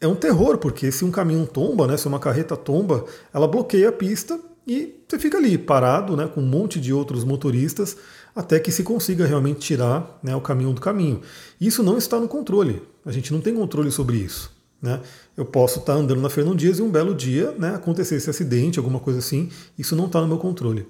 é 0.00 0.06
um 0.06 0.14
terror, 0.14 0.58
porque 0.58 0.92
se 0.92 1.04
um 1.04 1.10
caminhão 1.10 1.44
tomba, 1.44 1.86
né, 1.86 1.96
se 1.96 2.06
uma 2.06 2.20
carreta 2.20 2.56
tomba, 2.56 3.04
ela 3.34 3.48
bloqueia 3.48 3.88
a 3.88 3.92
pista 3.92 4.38
e 4.66 5.02
você 5.08 5.18
fica 5.18 5.38
ali 5.38 5.58
parado 5.58 6.16
né, 6.16 6.30
com 6.32 6.40
um 6.40 6.46
monte 6.46 6.78
de 6.78 6.92
outros 6.92 7.24
motoristas 7.24 7.96
até 8.36 8.60
que 8.60 8.70
se 8.70 8.82
consiga 8.84 9.26
realmente 9.26 9.60
tirar 9.60 10.18
né, 10.22 10.36
o 10.36 10.40
caminhão 10.40 10.72
do 10.72 10.80
caminho. 10.80 11.22
Isso 11.60 11.82
não 11.82 11.98
está 11.98 12.20
no 12.20 12.28
controle, 12.28 12.82
a 13.04 13.10
gente 13.10 13.32
não 13.32 13.40
tem 13.40 13.54
controle 13.54 13.90
sobre 13.90 14.18
isso. 14.18 14.56
Né? 14.80 15.00
Eu 15.36 15.44
posso 15.44 15.80
estar 15.80 15.94
andando 15.94 16.20
na 16.20 16.30
Fernão 16.30 16.54
Dias 16.54 16.78
e 16.78 16.82
um 16.82 16.90
belo 16.90 17.12
dia 17.12 17.52
né, 17.58 17.74
acontecer 17.74 18.14
esse 18.14 18.30
acidente, 18.30 18.78
alguma 18.78 19.00
coisa 19.00 19.18
assim, 19.18 19.50
isso 19.76 19.96
não 19.96 20.06
está 20.06 20.20
no 20.20 20.28
meu 20.28 20.38
controle. 20.38 20.86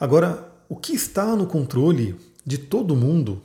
Agora, 0.00 0.57
o 0.68 0.76
que 0.76 0.94
está 0.94 1.34
no 1.34 1.46
controle 1.46 2.14
de 2.44 2.58
todo 2.58 2.96
mundo, 2.96 3.40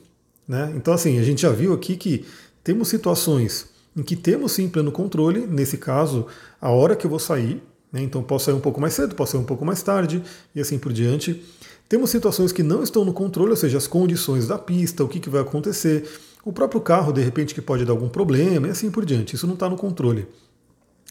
né? 0.48 0.74
então 0.75 0.94
assim, 0.94 1.20
a 1.20 1.24
gente 1.24 1.42
já 1.42 1.50
viu 1.50 1.74
aqui 1.74 1.96
que 1.96 2.25
temos 2.63 2.88
situações 2.88 3.68
em 3.96 4.01
que 4.01 4.15
temos 4.15 4.53
sim 4.53 4.68
pleno 4.68 4.92
controle, 4.92 5.46
nesse 5.46 5.77
caso, 5.77 6.25
a 6.60 6.70
hora 6.70 6.96
que 6.96 7.06
eu 7.06 7.10
vou 7.10 7.20
sair, 7.20 7.62
né? 7.92 8.01
então 8.01 8.24
posso 8.24 8.46
sair 8.46 8.56
um 8.56 8.60
pouco 8.60 8.82
mais 8.82 8.94
cedo, 8.94 9.15
posso 9.15 9.34
sair 9.34 9.42
um 9.42 9.46
pouco 9.46 9.63
mais 9.63 9.84
tarde 9.84 10.24
e 10.56 10.60
assim 10.60 10.80
por 10.80 10.92
diante. 10.92 11.44
Temos 11.88 12.10
situações 12.10 12.51
que 12.51 12.63
não 12.63 12.82
estão 12.82 13.06
no 13.06 13.13
controle, 13.13 13.51
ou 13.51 13.56
seja, 13.56 13.77
as 13.77 13.86
condições 13.86 14.48
da 14.48 14.58
pista, 14.58 15.03
o 15.03 15.08
que, 15.08 15.20
que 15.20 15.30
vai 15.30 15.42
acontecer, 15.42 16.10
o 16.44 16.51
próprio 16.51 16.82
carro, 16.82 17.13
de 17.13 17.22
repente, 17.22 17.53
que 17.53 17.62
pode 17.62 17.86
dar 17.86 17.92
algum 17.92 18.10
problema 18.10 18.68
e 18.68 18.72
assim 18.72 18.89
por 18.89 19.06
diante. 19.06 19.36
Isso 19.36 19.46
não 19.46 19.53
está 19.53 19.70
no 19.70 19.77
controle. 19.77 20.27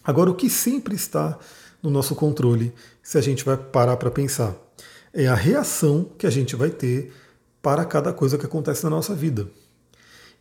Agora, 0.03 0.31
o 0.31 0.35
que 0.35 0.51
sempre 0.51 0.95
está 0.95 1.39
no 1.83 1.89
nosso 1.89 2.15
controle, 2.15 2.73
se 3.03 3.17
a 3.17 3.21
gente 3.21 3.45
vai 3.45 3.57
parar 3.57 3.97
para 3.97 4.11
pensar, 4.11 4.55
é 5.13 5.27
a 5.27 5.35
reação 5.35 6.11
que 6.17 6.27
a 6.27 6.31
gente 6.31 6.57
vai 6.57 6.71
ter 6.71 7.13
para 7.61 7.85
cada 7.85 8.13
coisa 8.13 8.39
que 8.39 8.47
acontece 8.47 8.83
na 8.85 8.91
nossa 8.91 9.15
vida. 9.15 9.49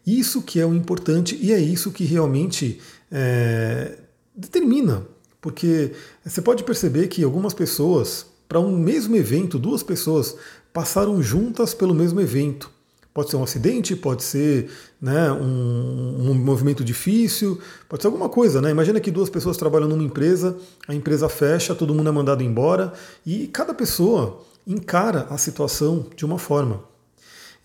Isso 0.05 0.41
que 0.41 0.59
é 0.59 0.65
o 0.65 0.73
importante 0.73 1.37
e 1.39 1.51
é 1.51 1.59
isso 1.59 1.91
que 1.91 2.03
realmente 2.03 2.79
é, 3.11 3.97
determina. 4.35 5.05
Porque 5.39 5.91
você 6.23 6.41
pode 6.41 6.63
perceber 6.63 7.07
que 7.07 7.23
algumas 7.23 7.53
pessoas, 7.53 8.25
para 8.47 8.59
um 8.59 8.75
mesmo 8.77 9.15
evento, 9.15 9.59
duas 9.59 9.83
pessoas 9.83 10.35
passaram 10.73 11.21
juntas 11.21 11.73
pelo 11.73 11.93
mesmo 11.93 12.21
evento. 12.21 12.69
Pode 13.13 13.29
ser 13.29 13.35
um 13.35 13.43
acidente, 13.43 13.95
pode 13.95 14.23
ser 14.23 14.69
né, 15.01 15.31
um, 15.33 16.29
um, 16.29 16.33
movimento 16.33 16.81
difícil, 16.81 17.59
pode 17.89 18.01
ser 18.01 18.07
alguma 18.07 18.29
coisa. 18.29 18.61
Né? 18.61 18.71
Imagina 18.71 19.01
que 19.01 19.11
duas 19.11 19.29
pessoas 19.29 19.57
trabalham 19.57 19.89
numa 19.89 20.03
empresa, 20.03 20.55
a 20.87 20.95
empresa 20.95 21.27
fecha, 21.27 21.75
todo 21.75 21.93
mundo 21.93 22.07
é 22.07 22.11
mandado 22.11 22.41
embora 22.41 22.93
e 23.25 23.47
cada 23.47 23.73
pessoa 23.73 24.45
encara 24.65 25.27
a 25.29 25.37
situação 25.37 26.07
de 26.15 26.25
uma 26.25 26.37
forma. 26.37 26.83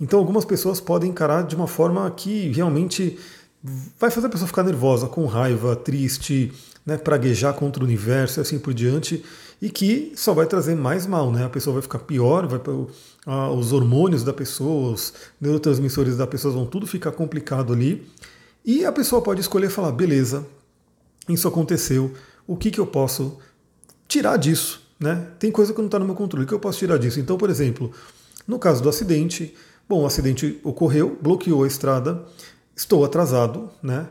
Então, 0.00 0.18
algumas 0.18 0.44
pessoas 0.44 0.80
podem 0.80 1.10
encarar 1.10 1.46
de 1.46 1.56
uma 1.56 1.66
forma 1.66 2.10
que 2.10 2.50
realmente 2.50 3.18
vai 3.98 4.10
fazer 4.10 4.26
a 4.26 4.30
pessoa 4.30 4.46
ficar 4.46 4.62
nervosa, 4.62 5.06
com 5.06 5.26
raiva, 5.26 5.74
triste, 5.74 6.52
né, 6.84 6.96
praguejar 6.96 7.54
contra 7.54 7.82
o 7.82 7.86
universo 7.86 8.38
e 8.38 8.42
assim 8.42 8.58
por 8.58 8.72
diante, 8.72 9.24
e 9.60 9.68
que 9.70 10.12
só 10.14 10.32
vai 10.32 10.46
trazer 10.46 10.76
mais 10.76 11.06
mal, 11.06 11.32
né? 11.32 11.44
A 11.44 11.48
pessoa 11.48 11.74
vai 11.74 11.82
ficar 11.82 11.98
pior, 12.00 12.46
vai, 12.46 12.60
ah, 13.26 13.50
os 13.50 13.72
hormônios 13.72 14.22
da 14.22 14.32
pessoa, 14.32 14.92
os 14.92 15.12
neurotransmissores 15.40 16.16
da 16.16 16.26
pessoa 16.26 16.54
vão 16.54 16.66
tudo 16.66 16.86
ficar 16.86 17.12
complicado 17.12 17.72
ali, 17.72 18.06
e 18.64 18.84
a 18.84 18.92
pessoa 18.92 19.22
pode 19.22 19.40
escolher 19.40 19.70
falar, 19.70 19.92
beleza, 19.92 20.46
isso 21.28 21.48
aconteceu, 21.48 22.12
o 22.46 22.56
que, 22.56 22.70
que 22.70 22.78
eu 22.78 22.86
posso 22.86 23.38
tirar 24.06 24.36
disso? 24.36 24.85
Né? 24.98 25.26
Tem 25.38 25.50
coisa 25.50 25.72
que 25.72 25.78
não 25.78 25.86
está 25.86 25.98
no 25.98 26.06
meu 26.06 26.14
controle, 26.14 26.44
o 26.44 26.48
que 26.48 26.54
eu 26.54 26.60
posso 26.60 26.78
tirar 26.78 26.98
disso? 26.98 27.20
Então, 27.20 27.36
por 27.36 27.50
exemplo, 27.50 27.92
no 28.46 28.58
caso 28.58 28.82
do 28.82 28.88
acidente, 28.88 29.54
bom, 29.88 30.02
o 30.02 30.06
acidente 30.06 30.58
ocorreu, 30.64 31.18
bloqueou 31.20 31.64
a 31.64 31.66
estrada, 31.66 32.24
estou 32.74 33.04
atrasado, 33.04 33.70
né? 33.82 34.08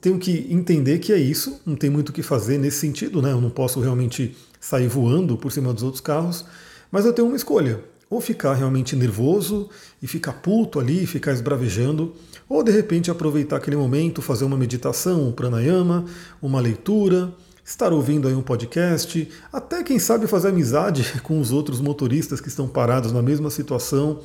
Tenho 0.00 0.18
que 0.18 0.46
entender 0.50 0.98
que 0.98 1.12
é 1.12 1.18
isso, 1.18 1.60
não 1.64 1.74
tem 1.74 1.88
muito 1.88 2.10
o 2.10 2.12
que 2.12 2.22
fazer 2.22 2.58
nesse 2.58 2.78
sentido, 2.78 3.22
né? 3.22 3.32
Eu 3.32 3.40
não 3.40 3.50
posso 3.50 3.80
realmente 3.80 4.36
sair 4.60 4.86
voando 4.86 5.36
por 5.36 5.50
cima 5.50 5.72
dos 5.72 5.82
outros 5.82 6.00
carros, 6.00 6.44
mas 6.90 7.06
eu 7.06 7.12
tenho 7.12 7.28
uma 7.28 7.36
escolha. 7.36 7.82
Ou 8.10 8.20
ficar 8.20 8.54
realmente 8.54 8.96
nervoso 8.96 9.68
e 10.02 10.06
ficar 10.06 10.34
puto 10.34 10.80
ali, 10.80 11.06
ficar 11.06 11.32
esbravejando, 11.32 12.14
ou 12.48 12.62
de 12.62 12.72
repente 12.72 13.10
aproveitar 13.10 13.56
aquele 13.56 13.76
momento, 13.76 14.22
fazer 14.22 14.44
uma 14.44 14.56
meditação, 14.56 15.28
um 15.28 15.32
pranayama, 15.32 16.06
uma 16.40 16.60
leitura, 16.60 17.34
estar 17.68 17.92
ouvindo 17.92 18.26
aí 18.26 18.34
um 18.34 18.40
podcast, 18.40 19.28
até 19.52 19.82
quem 19.82 19.98
sabe 19.98 20.26
fazer 20.26 20.48
amizade 20.48 21.04
com 21.22 21.38
os 21.38 21.52
outros 21.52 21.80
motoristas 21.82 22.40
que 22.40 22.48
estão 22.48 22.66
parados 22.66 23.12
na 23.12 23.20
mesma 23.20 23.50
situação. 23.50 24.20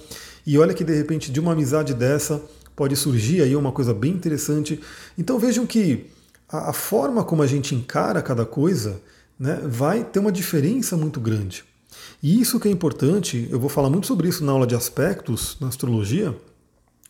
E 0.47 0.57
olha 0.57 0.73
que 0.73 0.83
de 0.83 0.95
repente 0.95 1.29
de 1.29 1.41
uma 1.41 1.51
amizade 1.51 1.93
dessa 1.93 2.41
pode 2.73 2.95
surgir 2.95 3.41
aí 3.41 3.53
uma 3.53 3.73
coisa 3.73 3.93
bem 3.93 4.11
interessante. 4.11 4.79
Então 5.17 5.37
vejam 5.37 5.65
que 5.65 6.09
a, 6.47 6.69
a 6.69 6.73
forma 6.73 7.21
como 7.23 7.43
a 7.43 7.47
gente 7.47 7.75
encara 7.75 8.21
cada 8.21 8.45
coisa 8.45 9.01
né, 9.37 9.59
vai 9.65 10.05
ter 10.05 10.19
uma 10.19 10.31
diferença 10.31 10.95
muito 10.95 11.19
grande. 11.19 11.65
E 12.21 12.39
isso 12.39 12.59
que 12.61 12.69
é 12.69 12.71
importante, 12.71 13.49
eu 13.51 13.59
vou 13.59 13.69
falar 13.69 13.89
muito 13.89 14.07
sobre 14.07 14.29
isso 14.29 14.45
na 14.45 14.53
aula 14.53 14.65
de 14.65 14.73
aspectos 14.73 15.57
na 15.59 15.67
astrologia, 15.67 16.33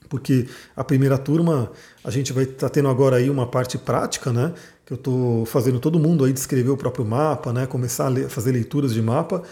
porque 0.09 0.47
a 0.75 0.83
primeira 0.83 1.17
turma 1.17 1.71
a 2.03 2.09
gente 2.09 2.33
vai 2.33 2.43
estar 2.43 2.67
tá 2.67 2.69
tendo 2.69 2.87
agora 2.89 3.17
aí 3.17 3.29
uma 3.29 3.47
parte 3.47 3.77
prática, 3.77 4.33
né? 4.33 4.53
Que 4.85 4.93
eu 4.93 4.95
estou 4.95 5.45
fazendo 5.45 5.79
todo 5.79 5.99
mundo 5.99 6.25
aí 6.25 6.33
descrever 6.33 6.69
o 6.69 6.77
próprio 6.77 7.05
mapa, 7.05 7.53
né? 7.53 7.65
Começar 7.65 8.11
a 8.11 8.29
fazer 8.29 8.51
leituras 8.51 8.93
de 8.93 9.01
mapa. 9.01 9.43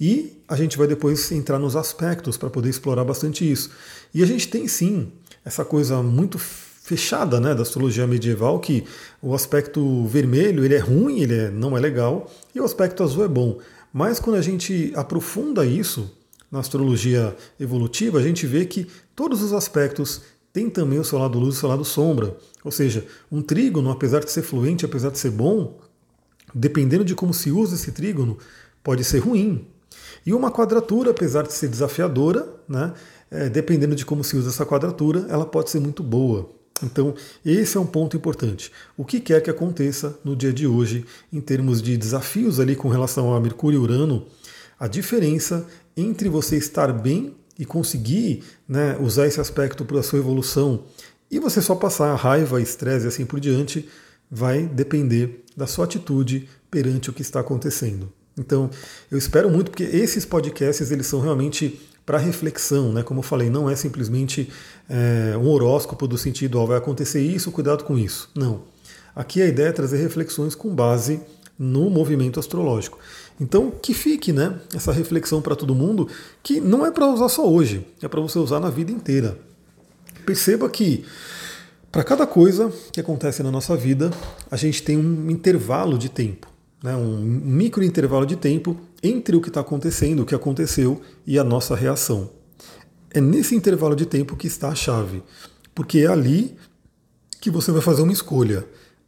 E 0.00 0.40
a 0.46 0.56
gente 0.56 0.76
vai 0.76 0.86
depois 0.86 1.32
entrar 1.32 1.58
nos 1.58 1.74
aspectos 1.74 2.36
para 2.36 2.50
poder 2.50 2.68
explorar 2.68 3.04
bastante 3.04 3.50
isso. 3.50 3.70
E 4.14 4.22
a 4.22 4.26
gente 4.26 4.48
tem 4.48 4.68
sim 4.68 5.10
essa 5.44 5.64
coisa 5.64 6.02
muito 6.02 6.38
fechada 6.38 7.40
né, 7.40 7.52
da 7.52 7.62
astrologia 7.62 8.06
medieval, 8.06 8.60
que 8.60 8.84
o 9.20 9.34
aspecto 9.34 10.04
vermelho 10.06 10.64
ele 10.64 10.74
é 10.74 10.78
ruim, 10.78 11.20
ele 11.20 11.34
é, 11.34 11.50
não 11.50 11.76
é 11.76 11.80
legal, 11.80 12.30
e 12.54 12.60
o 12.60 12.64
aspecto 12.64 13.02
azul 13.02 13.24
é 13.24 13.28
bom. 13.28 13.58
Mas 13.92 14.20
quando 14.20 14.36
a 14.36 14.42
gente 14.42 14.92
aprofunda 14.94 15.66
isso 15.66 16.08
na 16.50 16.60
astrologia 16.60 17.34
evolutiva, 17.58 18.18
a 18.18 18.22
gente 18.22 18.46
vê 18.46 18.64
que 18.64 18.86
todos 19.16 19.42
os 19.42 19.52
aspectos 19.52 20.22
têm 20.56 20.70
também 20.70 20.98
o 20.98 21.04
seu 21.04 21.18
lado 21.18 21.38
luz 21.38 21.54
e 21.54 21.58
o 21.58 21.60
seu 21.60 21.68
lado 21.68 21.84
sombra. 21.84 22.34
Ou 22.64 22.72
seja, 22.72 23.06
um 23.30 23.42
trígono, 23.42 23.90
apesar 23.90 24.24
de 24.24 24.32
ser 24.32 24.40
fluente, 24.40 24.86
apesar 24.86 25.10
de 25.10 25.18
ser 25.18 25.30
bom, 25.30 25.78
dependendo 26.54 27.04
de 27.04 27.14
como 27.14 27.34
se 27.34 27.50
usa 27.50 27.74
esse 27.74 27.92
trígono, 27.92 28.38
pode 28.82 29.04
ser 29.04 29.18
ruim. 29.18 29.66
E 30.24 30.32
uma 30.32 30.50
quadratura, 30.50 31.10
apesar 31.10 31.42
de 31.42 31.52
ser 31.52 31.68
desafiadora, 31.68 32.48
né, 32.66 32.94
é, 33.30 33.50
dependendo 33.50 33.94
de 33.94 34.06
como 34.06 34.24
se 34.24 34.34
usa 34.34 34.48
essa 34.48 34.64
quadratura, 34.64 35.26
ela 35.28 35.44
pode 35.44 35.68
ser 35.68 35.78
muito 35.78 36.02
boa. 36.02 36.50
Então, 36.82 37.14
esse 37.44 37.76
é 37.76 37.80
um 37.80 37.86
ponto 37.86 38.16
importante. 38.16 38.72
O 38.96 39.04
que 39.04 39.20
quer 39.20 39.42
que 39.42 39.50
aconteça 39.50 40.18
no 40.24 40.34
dia 40.34 40.54
de 40.54 40.66
hoje, 40.66 41.04
em 41.30 41.40
termos 41.42 41.82
de 41.82 41.98
desafios 41.98 42.58
ali 42.58 42.74
com 42.74 42.88
relação 42.88 43.34
a 43.34 43.40
Mercúrio 43.40 43.78
e 43.78 43.82
Urano, 43.82 44.26
a 44.80 44.88
diferença 44.88 45.66
entre 45.94 46.30
você 46.30 46.56
estar 46.56 46.94
bem 46.94 47.34
e 47.58 47.64
conseguir 47.64 48.42
né, 48.68 48.96
usar 49.00 49.26
esse 49.26 49.40
aspecto 49.40 49.84
para 49.84 50.00
a 50.00 50.02
sua 50.02 50.18
evolução 50.18 50.84
e 51.30 51.38
você 51.38 51.60
só 51.60 51.74
passar 51.74 52.14
raiva, 52.14 52.60
estresse 52.60 53.06
e 53.06 53.08
assim 53.08 53.26
por 53.26 53.40
diante, 53.40 53.88
vai 54.30 54.62
depender 54.66 55.44
da 55.56 55.66
sua 55.66 55.84
atitude 55.84 56.48
perante 56.70 57.10
o 57.10 57.12
que 57.12 57.22
está 57.22 57.40
acontecendo. 57.40 58.12
Então, 58.38 58.70
eu 59.10 59.16
espero 59.16 59.50
muito, 59.50 59.70
porque 59.70 59.84
esses 59.84 60.24
podcasts 60.24 60.90
eles 60.90 61.06
são 61.06 61.20
realmente 61.20 61.80
para 62.04 62.18
reflexão, 62.18 62.92
né? 62.92 63.02
Como 63.02 63.20
eu 63.20 63.22
falei, 63.24 63.50
não 63.50 63.68
é 63.68 63.74
simplesmente 63.74 64.48
é, 64.88 65.36
um 65.36 65.48
horóscopo 65.48 66.06
do 66.06 66.16
sentido, 66.16 66.60
ó, 66.60 66.66
vai 66.66 66.76
acontecer 66.76 67.20
isso, 67.20 67.50
cuidado 67.50 67.82
com 67.82 67.98
isso. 67.98 68.30
Não. 68.34 68.62
Aqui 69.14 69.42
a 69.42 69.46
ideia 69.46 69.68
é 69.68 69.72
trazer 69.72 69.96
reflexões 69.96 70.54
com 70.54 70.72
base 70.72 71.20
no 71.58 71.88
movimento 71.90 72.38
astrológico. 72.38 72.98
Então, 73.40 73.70
que 73.70 73.92
fique 73.92 74.32
né, 74.32 74.58
essa 74.74 74.92
reflexão 74.92 75.42
para 75.42 75.54
todo 75.54 75.74
mundo, 75.74 76.08
que 76.42 76.60
não 76.60 76.86
é 76.86 76.90
para 76.90 77.06
usar 77.06 77.28
só 77.28 77.46
hoje, 77.46 77.86
é 78.02 78.08
para 78.08 78.20
você 78.20 78.38
usar 78.38 78.60
na 78.60 78.70
vida 78.70 78.90
inteira. 78.90 79.38
Perceba 80.24 80.68
que 80.68 81.04
para 81.92 82.02
cada 82.02 82.26
coisa 82.26 82.72
que 82.92 83.00
acontece 83.00 83.42
na 83.42 83.50
nossa 83.50 83.76
vida, 83.76 84.10
a 84.50 84.56
gente 84.56 84.82
tem 84.82 84.96
um 84.96 85.30
intervalo 85.30 85.98
de 85.98 86.08
tempo 86.08 86.56
né, 86.82 86.94
um 86.94 87.18
micro 87.18 87.82
intervalo 87.82 88.26
de 88.26 88.36
tempo 88.36 88.76
entre 89.02 89.36
o 89.36 89.40
que 89.40 89.48
está 89.48 89.60
acontecendo, 89.60 90.22
o 90.22 90.26
que 90.26 90.34
aconteceu 90.34 91.00
e 91.26 91.38
a 91.38 91.44
nossa 91.44 91.74
reação. 91.74 92.30
É 93.12 93.20
nesse 93.20 93.54
intervalo 93.54 93.96
de 93.96 94.06
tempo 94.06 94.36
que 94.36 94.46
está 94.46 94.68
a 94.68 94.74
chave, 94.74 95.22
porque 95.74 96.00
é 96.00 96.06
ali 96.06 96.56
que 97.40 97.50
você 97.50 97.72
vai 97.72 97.80
fazer 97.80 98.02
uma 98.02 98.12
escolha. 98.12 98.64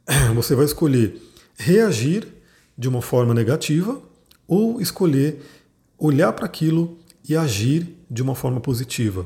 Você 0.33 0.55
vai 0.55 0.65
escolher 0.65 1.21
reagir 1.55 2.27
de 2.75 2.89
uma 2.89 3.01
forma 3.01 3.31
negativa 3.31 4.01
ou 4.49 4.81
escolher 4.81 5.41
olhar 5.97 6.33
para 6.33 6.45
aquilo 6.45 6.97
e 7.27 7.37
agir 7.37 7.95
de 8.09 8.23
uma 8.23 8.33
forma 8.33 8.59
positiva. 8.59 9.25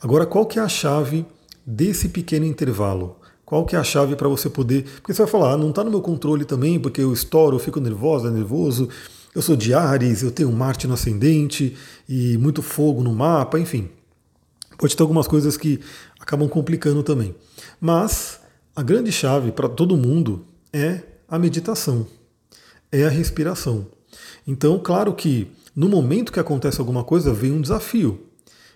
Agora, 0.00 0.26
qual 0.26 0.44
que 0.44 0.58
é 0.58 0.62
a 0.62 0.68
chave 0.68 1.24
desse 1.66 2.10
pequeno 2.10 2.44
intervalo? 2.44 3.16
Qual 3.46 3.64
que 3.64 3.74
é 3.74 3.78
a 3.78 3.84
chave 3.84 4.14
para 4.14 4.28
você 4.28 4.50
poder. 4.50 4.82
Porque 4.82 5.14
você 5.14 5.22
vai 5.22 5.30
falar, 5.30 5.54
ah, 5.54 5.56
não 5.56 5.70
está 5.70 5.82
no 5.82 5.90
meu 5.90 6.02
controle 6.02 6.44
também, 6.44 6.78
porque 6.78 7.00
eu 7.00 7.12
estouro, 7.12 7.56
eu 7.56 7.60
fico 7.60 7.80
nervosa, 7.80 8.30
nervoso, 8.30 8.88
eu 9.34 9.40
sou 9.40 9.56
de 9.56 9.72
Ares, 9.72 10.22
eu 10.22 10.30
tenho 10.30 10.52
Marte 10.52 10.86
no 10.86 10.94
ascendente 10.94 11.76
e 12.08 12.36
muito 12.38 12.60
fogo 12.60 13.02
no 13.02 13.14
mapa, 13.14 13.58
enfim. 13.58 13.88
Pode 14.76 14.94
ter 14.94 15.02
algumas 15.02 15.26
coisas 15.26 15.56
que 15.56 15.80
acabam 16.20 16.48
complicando 16.48 17.02
também. 17.02 17.34
Mas 17.80 18.40
a 18.74 18.82
grande 18.82 19.12
chave 19.12 19.52
para 19.52 19.68
todo 19.68 19.96
mundo 19.96 20.44
é 20.72 21.02
a 21.28 21.38
meditação, 21.38 22.06
é 22.92 23.04
a 23.04 23.08
respiração. 23.08 23.86
Então, 24.46 24.78
claro 24.78 25.12
que 25.14 25.48
no 25.74 25.88
momento 25.88 26.32
que 26.32 26.40
acontece 26.40 26.80
alguma 26.80 27.04
coisa, 27.04 27.32
vem 27.32 27.52
um 27.52 27.60
desafio. 27.60 28.20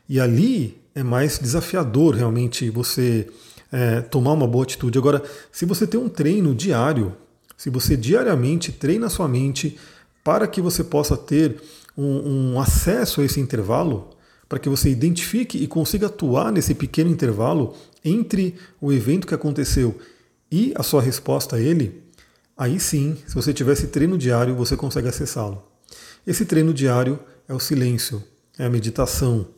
E 0.09 0.20
ali 0.20 0.78
é 0.94 1.02
mais 1.02 1.38
desafiador 1.38 2.14
realmente 2.14 2.68
você 2.68 3.26
é, 3.73 4.00
tomar 4.02 4.32
uma 4.32 4.47
boa 4.47 4.64
atitude. 4.64 4.99
Agora, 4.99 5.23
se 5.50 5.64
você 5.64 5.87
tem 5.87 5.99
um 5.99 6.09
treino 6.09 6.54
diário, 6.54 7.16
se 7.56 7.70
você 7.70 7.97
diariamente 7.97 8.73
treina 8.73 9.06
a 9.06 9.11
sua 9.11 9.28
mente 9.28 9.78
para 10.23 10.47
que 10.47 10.61
você 10.61 10.85
possa 10.85 11.16
ter 11.16 11.61
um, 11.97 12.52
um 12.52 12.61
acesso 12.61 13.20
a 13.20 13.25
esse 13.25 13.40
intervalo, 13.40 14.11
para 14.49 14.59
que 14.59 14.68
você 14.68 14.90
identifique 14.90 15.56
e 15.56 15.66
consiga 15.66 16.09
atuar 16.09 16.52
nesse 16.52 16.75
pequeno 16.75 17.09
intervalo 17.09 17.75
entre 18.04 18.56
o 18.80 18.92
evento 18.92 19.26
que 19.26 19.35
aconteceu 19.35 19.97
e 20.50 20.73
a 20.75 20.82
sua 20.82 21.00
resposta 21.00 21.56
a 21.56 21.61
ele, 21.61 22.02
aí 22.61 22.79
sim, 22.79 23.17
se 23.26 23.35
você 23.35 23.55
tiver 23.55 23.73
esse 23.73 23.87
treino 23.87 24.19
diário, 24.19 24.55
você 24.55 24.76
consegue 24.76 25.09
acessá-lo. 25.09 25.64
Esse 26.26 26.45
treino 26.45 26.75
diário 26.75 27.19
é 27.49 27.55
o 27.55 27.59
silêncio, 27.59 28.23
é 28.59 28.67
a 28.67 28.71
meditação, 28.71 29.49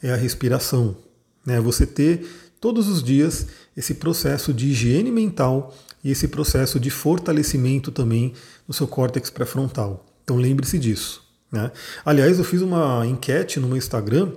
é 0.00 0.12
a 0.12 0.16
respiração. 0.16 0.96
Né? 1.44 1.60
Você 1.60 1.84
ter 1.84 2.24
todos 2.60 2.86
os 2.86 3.02
dias 3.02 3.48
esse 3.76 3.94
processo 3.94 4.54
de 4.54 4.68
higiene 4.68 5.10
mental 5.10 5.76
e 6.04 6.12
esse 6.12 6.28
processo 6.28 6.78
de 6.78 6.88
fortalecimento 6.88 7.90
também 7.90 8.32
no 8.68 8.72
seu 8.72 8.86
córtex 8.86 9.28
pré-frontal. 9.28 10.06
Então 10.22 10.36
lembre-se 10.36 10.78
disso. 10.78 11.24
Né? 11.50 11.72
Aliás, 12.04 12.38
eu 12.38 12.44
fiz 12.44 12.62
uma 12.62 13.04
enquete 13.04 13.58
no 13.58 13.66
meu 13.66 13.76
Instagram. 13.76 14.30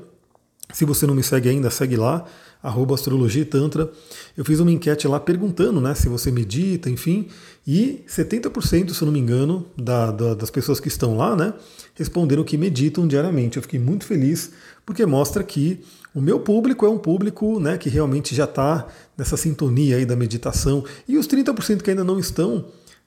Se 0.73 0.83
você 0.83 1.05
não 1.05 1.13
me 1.13 1.21
segue 1.21 1.47
ainda, 1.47 1.69
segue 1.69 1.95
lá, 1.95 2.25
arroba 2.65 2.95
astrologia 2.95 3.43
e 3.43 3.45
tantra. 3.45 3.89
Eu 4.35 4.43
fiz 4.43 4.59
uma 4.59 4.71
enquete 4.71 5.07
lá 5.07 5.19
perguntando 5.19 5.79
né, 5.79 5.93
se 5.93 6.09
você 6.09 6.31
medita, 6.31 6.89
enfim, 6.89 7.27
e 7.65 8.03
70%, 8.07 8.91
se 8.91 9.01
eu 9.01 9.05
não 9.05 9.13
me 9.13 9.19
engano, 9.19 9.65
da, 9.77 10.11
da, 10.11 10.33
das 10.33 10.49
pessoas 10.49 10.79
que 10.79 10.87
estão 10.87 11.15
lá, 11.15 11.35
né, 11.35 11.53
responderam 11.93 12.43
que 12.43 12.57
meditam 12.57 13.07
diariamente. 13.07 13.57
Eu 13.57 13.63
fiquei 13.63 13.79
muito 13.79 14.05
feliz 14.05 14.51
porque 14.85 15.05
mostra 15.05 15.43
que 15.43 15.79
o 16.13 16.19
meu 16.19 16.39
público 16.39 16.85
é 16.85 16.89
um 16.89 16.97
público 16.97 17.59
né, 17.59 17.77
que 17.77 17.89
realmente 17.89 18.33
já 18.33 18.45
está 18.45 18.87
nessa 19.17 19.37
sintonia 19.37 19.97
aí 19.97 20.05
da 20.05 20.15
meditação. 20.15 20.83
E 21.07 21.17
os 21.17 21.27
30% 21.27 21.81
que 21.81 21.91
ainda 21.91 22.03
não 22.03 22.19
estão, 22.19 22.65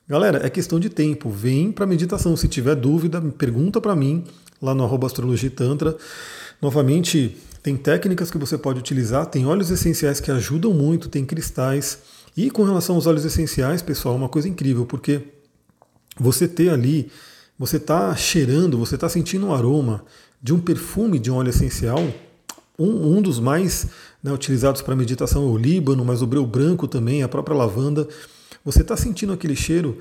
Galera, 0.08 0.40
é 0.42 0.48
questão 0.48 0.80
de 0.80 0.88
tempo. 0.88 1.28
Vem 1.28 1.70
para 1.70 1.84
meditação. 1.84 2.34
Se 2.34 2.48
tiver 2.48 2.74
dúvida, 2.74 3.20
pergunta 3.36 3.78
para 3.78 3.94
mim 3.94 4.24
lá 4.60 4.74
no 4.74 4.82
arroba 4.82 5.06
astrologia 5.06 5.50
tantra. 5.50 5.94
Novamente, 6.62 7.36
tem 7.62 7.76
técnicas 7.76 8.30
que 8.30 8.38
você 8.38 8.56
pode 8.56 8.78
utilizar, 8.78 9.26
tem 9.26 9.46
óleos 9.46 9.70
essenciais 9.70 10.20
que 10.20 10.30
ajudam 10.30 10.72
muito, 10.72 11.08
tem 11.08 11.24
cristais. 11.24 11.98
E 12.36 12.50
com 12.50 12.62
relação 12.62 12.96
aos 12.96 13.06
óleos 13.06 13.24
essenciais, 13.24 13.82
pessoal, 13.82 14.14
é 14.14 14.18
uma 14.18 14.28
coisa 14.28 14.48
incrível, 14.48 14.86
porque 14.86 15.22
você 16.18 16.46
ter 16.46 16.70
ali, 16.70 17.10
você 17.58 17.76
está 17.76 18.14
cheirando, 18.14 18.78
você 18.78 18.94
está 18.94 19.08
sentindo 19.08 19.46
o 19.46 19.48
um 19.48 19.54
aroma 19.54 20.04
de 20.40 20.54
um 20.54 20.60
perfume 20.60 21.18
de 21.18 21.30
um 21.30 21.36
óleo 21.36 21.50
essencial, 21.50 21.98
um, 22.78 23.16
um 23.16 23.20
dos 23.22 23.40
mais 23.40 23.88
né, 24.22 24.32
utilizados 24.32 24.82
para 24.82 24.94
meditação 24.94 25.42
é 25.42 25.46
o 25.46 25.56
líbano, 25.56 26.04
mas 26.04 26.22
o 26.22 26.26
breu 26.26 26.46
branco 26.46 26.86
também, 26.86 27.22
a 27.22 27.28
própria 27.28 27.56
lavanda 27.56 28.06
você 28.64 28.82
está 28.82 28.96
sentindo 28.96 29.32
aquele 29.32 29.56
cheiro, 29.56 29.98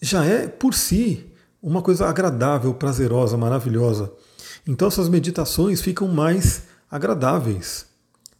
já 0.00 0.24
é 0.24 0.46
por 0.46 0.74
si 0.74 1.26
uma 1.62 1.80
coisa 1.82 2.06
agradável, 2.06 2.74
prazerosa, 2.74 3.36
maravilhosa. 3.36 4.12
Então 4.66 4.88
essas 4.88 5.08
meditações 5.08 5.80
ficam 5.80 6.08
mais 6.08 6.64
agradáveis. 6.90 7.86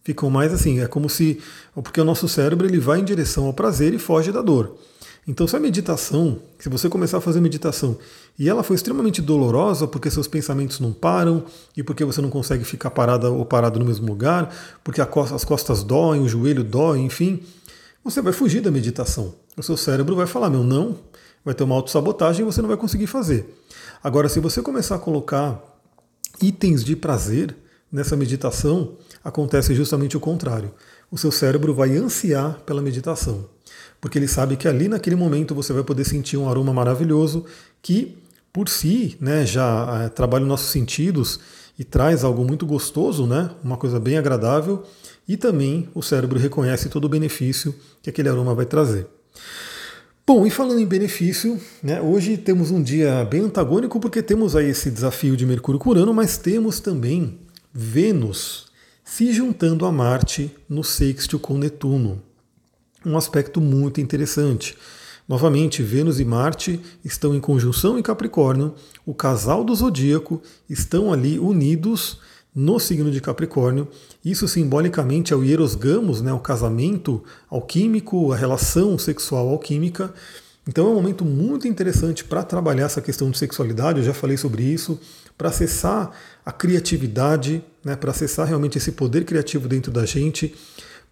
Ficam 0.02 0.30
mais 0.30 0.52
assim, 0.52 0.80
é 0.80 0.86
como 0.86 1.08
se. 1.08 1.40
Porque 1.74 2.00
o 2.00 2.04
nosso 2.04 2.26
cérebro 2.28 2.66
ele 2.66 2.78
vai 2.78 3.00
em 3.00 3.04
direção 3.04 3.46
ao 3.46 3.52
prazer 3.52 3.92
e 3.94 3.98
foge 3.98 4.32
da 4.32 4.42
dor. 4.42 4.76
Então, 5.28 5.46
se 5.46 5.54
a 5.54 5.60
meditação, 5.60 6.40
se 6.58 6.68
você 6.68 6.88
começar 6.88 7.18
a 7.18 7.20
fazer 7.20 7.40
meditação 7.40 7.98
e 8.38 8.48
ela 8.48 8.62
foi 8.62 8.74
extremamente 8.74 9.20
dolorosa 9.20 9.86
porque 9.86 10.10
seus 10.10 10.26
pensamentos 10.26 10.80
não 10.80 10.92
param 10.92 11.44
e 11.76 11.82
porque 11.82 12.04
você 12.04 12.22
não 12.22 12.30
consegue 12.30 12.64
ficar 12.64 12.90
parada 12.90 13.30
ou 13.30 13.44
parado 13.44 13.78
no 13.78 13.84
mesmo 13.84 14.06
lugar, 14.08 14.52
porque 14.82 15.00
as 15.00 15.44
costas 15.44 15.84
doem, 15.84 16.22
o 16.22 16.28
joelho 16.28 16.64
dói, 16.64 17.00
enfim, 17.00 17.42
você 18.02 18.22
vai 18.22 18.32
fugir 18.32 18.62
da 18.62 18.70
meditação. 18.70 19.34
O 19.56 19.62
seu 19.62 19.76
cérebro 19.76 20.16
vai 20.16 20.26
falar, 20.26 20.48
meu, 20.48 20.64
não, 20.64 20.96
vai 21.44 21.54
ter 21.54 21.64
uma 21.64 21.74
autossabotagem 21.74 22.40
e 22.40 22.44
você 22.44 22.62
não 22.62 22.68
vai 22.68 22.78
conseguir 22.78 23.06
fazer. 23.06 23.54
Agora, 24.02 24.28
se 24.28 24.40
você 24.40 24.62
começar 24.62 24.96
a 24.96 24.98
colocar 24.98 25.62
itens 26.42 26.82
de 26.82 26.96
prazer 26.96 27.54
nessa 27.92 28.16
meditação, 28.16 28.96
acontece 29.22 29.74
justamente 29.74 30.16
o 30.16 30.20
contrário. 30.20 30.72
O 31.10 31.18
seu 31.18 31.32
cérebro 31.32 31.74
vai 31.74 31.96
ansiar 31.96 32.60
pela 32.64 32.80
meditação, 32.80 33.46
porque 34.00 34.18
ele 34.18 34.28
sabe 34.28 34.56
que 34.56 34.68
ali 34.68 34.88
naquele 34.88 35.16
momento 35.16 35.54
você 35.54 35.72
vai 35.72 35.82
poder 35.82 36.04
sentir 36.04 36.36
um 36.36 36.48
aroma 36.48 36.72
maravilhoso 36.72 37.44
que, 37.82 38.16
por 38.52 38.68
si, 38.68 39.16
né, 39.20 39.44
já 39.44 40.04
é, 40.04 40.08
trabalha 40.08 40.42
os 40.42 40.48
nossos 40.48 40.70
sentidos 40.70 41.40
e 41.78 41.84
traz 41.84 42.22
algo 42.22 42.44
muito 42.44 42.64
gostoso, 42.64 43.26
né, 43.26 43.50
uma 43.64 43.76
coisa 43.76 43.98
bem 43.98 44.18
agradável 44.18 44.84
e 45.26 45.36
também 45.36 45.88
o 45.94 46.02
cérebro 46.02 46.38
reconhece 46.38 46.88
todo 46.88 47.06
o 47.06 47.08
benefício 47.08 47.74
que 48.02 48.10
aquele 48.10 48.28
aroma 48.28 48.54
vai 48.54 48.66
trazer. 48.66 49.06
Bom, 50.26 50.46
e 50.46 50.50
falando 50.50 50.78
em 50.78 50.86
benefício, 50.86 51.58
né, 51.82 52.00
hoje 52.00 52.36
temos 52.36 52.70
um 52.70 52.80
dia 52.80 53.24
bem 53.24 53.40
antagônico 53.40 53.98
porque 53.98 54.22
temos 54.22 54.54
aí 54.54 54.70
esse 54.70 54.88
desafio 54.88 55.36
de 55.36 55.44
Mercúrio 55.44 55.80
curando, 55.80 56.14
mas 56.14 56.36
temos 56.38 56.78
também 56.78 57.40
Vênus 57.72 58.66
se 59.04 59.32
juntando 59.32 59.86
a 59.86 59.92
Marte 59.92 60.52
no 60.68 60.82
sextil 60.82 61.38
com 61.38 61.56
Netuno. 61.56 62.20
Um 63.06 63.16
aspecto 63.16 63.60
muito 63.60 64.00
interessante. 64.00 64.76
Novamente, 65.28 65.80
Vênus 65.80 66.18
e 66.18 66.24
Marte 66.24 66.80
estão 67.04 67.32
em 67.32 67.38
conjunção 67.40 67.96
em 67.96 68.02
Capricórnio, 68.02 68.74
o 69.06 69.14
casal 69.14 69.62
do 69.62 69.72
zodíaco 69.72 70.42
estão 70.68 71.12
ali 71.12 71.38
unidos 71.38 72.18
no 72.52 72.80
signo 72.80 73.08
de 73.08 73.20
Capricórnio. 73.20 73.86
Isso 74.24 74.48
simbolicamente 74.48 75.32
é 75.32 75.36
o 75.36 75.44
Hieros 75.44 75.76
Gamos, 75.76 76.20
né, 76.20 76.32
o 76.32 76.40
casamento 76.40 77.22
alquímico, 77.48 78.32
a 78.32 78.36
relação 78.36 78.98
sexual 78.98 79.48
alquímica. 79.48 80.12
Então 80.66 80.88
é 80.88 80.90
um 80.90 80.94
momento 80.94 81.24
muito 81.24 81.68
interessante 81.68 82.24
para 82.24 82.42
trabalhar 82.42 82.86
essa 82.86 83.00
questão 83.00 83.30
de 83.30 83.38
sexualidade, 83.38 84.00
eu 84.00 84.04
já 84.04 84.12
falei 84.12 84.36
sobre 84.36 84.64
isso, 84.64 85.00
para 85.40 85.48
acessar 85.48 86.10
a 86.44 86.52
criatividade, 86.52 87.64
né, 87.82 87.96
para 87.96 88.10
acessar 88.10 88.46
realmente 88.46 88.76
esse 88.76 88.92
poder 88.92 89.24
criativo 89.24 89.66
dentro 89.66 89.90
da 89.90 90.04
gente, 90.04 90.54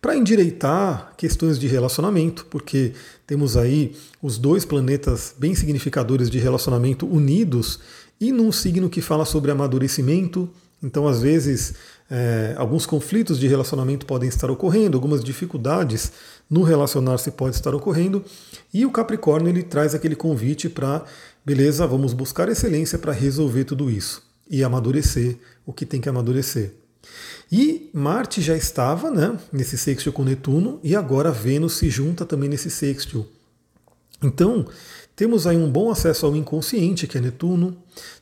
para 0.03 0.15
endireitar 0.15 1.15
questões 1.17 1.59
de 1.59 1.67
relacionamento, 1.67 2.45
porque 2.51 2.93
temos 3.27 3.57
aí 3.57 3.97
os 4.23 4.37
dois 4.37 4.67
planetas 4.67 5.35
bem 5.39 5.55
significadores 5.55 6.29
de 6.29 6.39
relacionamento 6.39 7.07
unidos 7.07 7.81
e 8.21 8.31
num 8.31 8.53
signo 8.53 8.91
que 8.91 9.01
fala 9.01 9.25
sobre 9.25 9.51
amadurecimento, 9.51 10.51
então, 10.83 11.09
às 11.09 11.21
vezes, 11.21 11.75
é, 12.11 12.55
alguns 12.57 12.87
conflitos 12.87 13.39
de 13.39 13.49
relacionamento 13.49 14.07
podem 14.07 14.29
estar 14.29 14.51
ocorrendo, 14.51 14.97
algumas 14.97 15.25
dificuldades 15.25 16.13
no 16.49 16.63
relacionar-se 16.63 17.31
podem 17.33 17.55
estar 17.55 17.75
ocorrendo, 17.75 18.25
e 18.73 18.87
o 18.87 18.91
Capricórnio 18.91 19.49
ele 19.51 19.63
traz 19.63 19.95
aquele 19.95 20.15
convite 20.15 20.69
para, 20.69 21.05
beleza, 21.49 21.87
vamos 21.87 22.13
buscar 22.13 22.47
excelência 22.51 22.99
para 22.99 23.11
resolver 23.11 23.65
tudo 23.65 23.91
isso 23.91 24.23
e 24.51 24.63
amadurecer 24.63 25.39
o 25.65 25.73
que 25.73 25.87
tem 25.87 25.99
que 25.99 26.07
amadurecer. 26.07 26.75
E 27.51 27.89
Marte 27.95 28.43
já 28.43 28.55
estava 28.55 29.11
né, 29.11 29.35
nesse 29.51 29.79
sextil 29.79 30.13
com 30.13 30.25
Netuno, 30.25 30.79
e 30.83 30.95
agora 30.95 31.31
Vênus 31.31 31.79
se 31.79 31.89
junta 31.89 32.27
também 32.27 32.51
nesse 32.51 32.71
sextil. 32.71 33.27
Então, 34.23 34.67
temos 35.17 35.47
aí 35.47 35.57
um 35.57 35.71
bom 35.71 35.91
acesso 35.91 36.27
ao 36.27 36.37
inconsciente, 36.37 37.07
que 37.07 37.17
é 37.17 37.21
Netuno. 37.21 37.75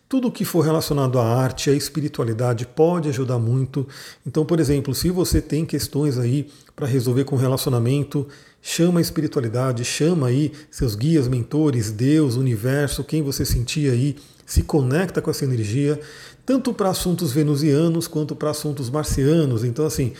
Tudo 0.09 0.31
que 0.31 0.45
for 0.45 0.61
relacionado 0.61 1.19
à 1.19 1.27
arte, 1.27 1.69
à 1.69 1.75
espiritualidade 1.75 2.65
pode 2.65 3.09
ajudar 3.09 3.41
muito. 3.41 3.89
Então, 4.25 4.47
por 4.47 4.61
exemplo, 4.61 4.95
se 4.95 5.11
você 5.11 5.41
tem 5.41 5.67
questões 5.67 6.17
aí 6.17 6.49
para 6.77 6.87
resolver 6.87 7.25
com 7.25 7.35
relacionamento, 7.35 8.29
chama 8.69 8.99
a 8.99 9.01
espiritualidade, 9.01 9.85
chama 9.85 10.27
aí 10.27 10.51
seus 10.73 10.97
guias, 10.97 11.29
mentores, 11.29 11.93
Deus, 11.93 12.35
universo, 12.35 13.05
quem 13.05 13.23
você 13.23 13.45
sentir 13.45 13.93
aí, 13.93 14.17
se 14.45 14.65
conecta 14.65 15.23
com 15.23 15.31
essa 15.31 15.45
energia, 15.45 16.01
tanto 16.45 16.75
para 16.75 16.91
assuntos 16.91 17.31
venusianos 17.31 18.09
quanto 18.09 18.35
para 18.35 18.51
assuntos 18.51 18.91
marcianos. 18.91 19.63
Então, 19.63 19.87
assim, 19.87 20.15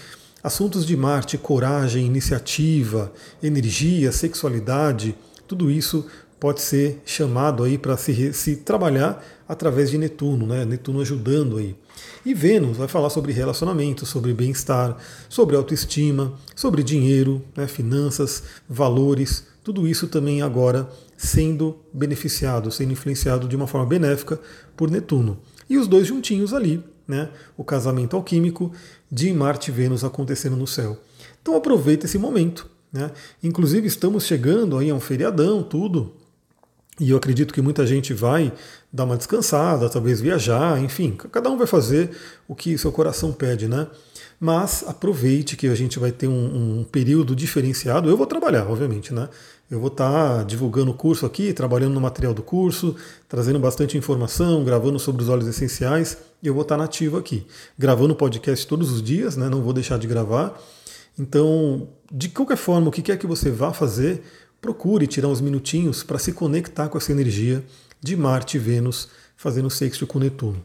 assuntos 0.45 0.87
de 0.87 0.97
Marte, 0.97 1.37
coragem, 1.37 2.07
iniciativa, 2.07 3.13
energia, 3.43 4.13
sexualidade, 4.13 5.17
tudo 5.49 5.69
isso 5.69 6.07
pode 6.39 6.61
ser 6.61 7.01
chamado 7.05 7.65
aí 7.65 7.79
para 7.79 7.97
se, 7.97 8.33
se 8.33 8.57
trabalhar 8.57 9.25
através 9.49 9.91
de 9.91 9.99
Netuno, 9.99 10.47
né? 10.47 10.65
Netuno 10.65 11.01
ajudando 11.01 11.57
aí. 11.57 11.77
E 12.25 12.35
Vênus 12.35 12.77
vai 12.77 12.89
falar 12.89 13.11
sobre 13.11 13.33
relacionamento, 13.33 14.05
sobre 14.05 14.35
bem-estar, 14.35 14.97
sobre 15.29 15.57
autoestima, 15.57 16.35
sobre 16.55 16.83
dinheiro, 16.83 17.43
né? 17.57 17.67
finanças, 17.67 18.43
valores, 18.69 19.47
tudo 19.63 19.87
isso 19.87 20.09
também 20.09 20.43
agora 20.43 20.89
sendo 21.17 21.79
beneficiado, 21.93 22.71
sendo 22.71 22.93
influenciado 22.93 23.49
de 23.49 23.57
uma 23.57 23.67
forma 23.67 23.87
benéfica 23.87 24.39
por 24.77 24.91
Netuno. 24.91 25.39
e 25.71 25.79
os 25.79 25.89
dois 25.89 26.07
juntinhos 26.07 26.53
ali, 26.53 26.83
né? 27.09 27.31
O 27.57 27.65
casamento 27.65 28.17
alquímico 28.17 28.73
de 29.11 29.33
Marte 29.33 29.71
e 29.71 29.75
Vênus 29.75 30.05
acontecendo 30.05 30.57
no 30.57 30.67
céu. 30.67 30.99
Então 31.41 31.57
aproveita 31.57 32.07
esse 32.07 32.19
momento. 32.19 32.69
Né? 32.93 33.11
Inclusive 33.43 33.87
estamos 33.87 34.25
chegando 34.25 34.79
aí 34.79 34.91
a 34.91 34.95
um 34.95 35.01
feriadão, 35.01 35.63
tudo. 35.63 36.15
E 36.99 37.11
eu 37.11 37.17
acredito 37.17 37.53
que 37.53 37.61
muita 37.61 37.87
gente 37.87 38.15
vai 38.15 38.53
dar 38.91 39.05
uma 39.05 39.17
descansada, 39.17 39.89
talvez 39.91 40.21
viajar, 40.21 40.83
enfim, 40.83 41.13
cada 41.31 41.51
um 41.51 41.57
vai 41.59 41.67
fazer 41.67 42.11
o 42.49 42.55
que 42.55 42.79
seu 42.79 42.91
coração 42.91 43.33
pede, 43.33 43.69
né? 43.69 43.87
Mas 44.41 44.85
aproveite 44.87 45.57
que 45.57 45.67
a 45.67 45.75
gente 45.75 45.99
vai 45.99 46.13
ter 46.13 46.29
um, 46.29 46.81
um 46.81 46.85
período 46.85 47.35
diferenciado. 47.35 48.09
Eu 48.09 48.17
vou 48.17 48.27
trabalhar, 48.27 48.67
obviamente, 48.67 49.13
né? 49.13 49.29
Eu 49.71 49.81
vou 49.81 49.89
estar 49.89 50.39
tá 50.39 50.43
divulgando 50.43 50.91
o 50.91 50.95
curso 50.95 51.27
aqui, 51.27 51.53
trabalhando 51.53 51.95
no 51.95 52.01
material 52.01 52.33
do 52.33 52.43
curso, 52.43 52.95
trazendo 53.29 53.59
bastante 53.59 53.99
informação, 53.99 54.63
gravando 54.63 54.99
sobre 54.99 55.23
os 55.23 55.29
óleos 55.29 55.49
essenciais. 55.49 56.19
E 56.43 56.47
eu 56.47 56.55
vou 56.55 56.63
estar 56.63 56.77
tá 56.77 56.83
nativo 56.83 57.17
aqui, 57.17 57.47
gravando 57.79 58.15
podcast 58.15 58.67
todos 58.67 58.91
os 58.93 59.03
dias, 59.03 59.37
né? 59.37 59.49
Não 59.49 59.63
vou 59.63 59.73
deixar 59.73 59.99
de 59.99 60.07
gravar. 60.07 60.59
Então, 61.19 61.89
de 62.13 62.29
qualquer 62.29 62.59
forma, 62.59 62.89
o 62.89 62.93
que 62.93 63.03
quer 63.03 63.17
que 63.17 63.27
você 63.27 63.51
vá 63.51 63.73
fazer, 63.73 64.23
procure 64.67 65.07
tirar 65.07 65.29
uns 65.29 65.41
minutinhos 65.41 66.03
para 66.03 66.19
se 66.19 66.33
conectar 66.33 66.89
com 66.89 66.99
essa 66.99 67.13
energia 67.13 67.65
de 68.01 68.17
Marte 68.17 68.57
e 68.57 68.61
Vênus 68.61 69.09
fazendo 69.37 69.71
sexto 69.71 70.09
com 70.09 70.19
Netuno. 70.19 70.61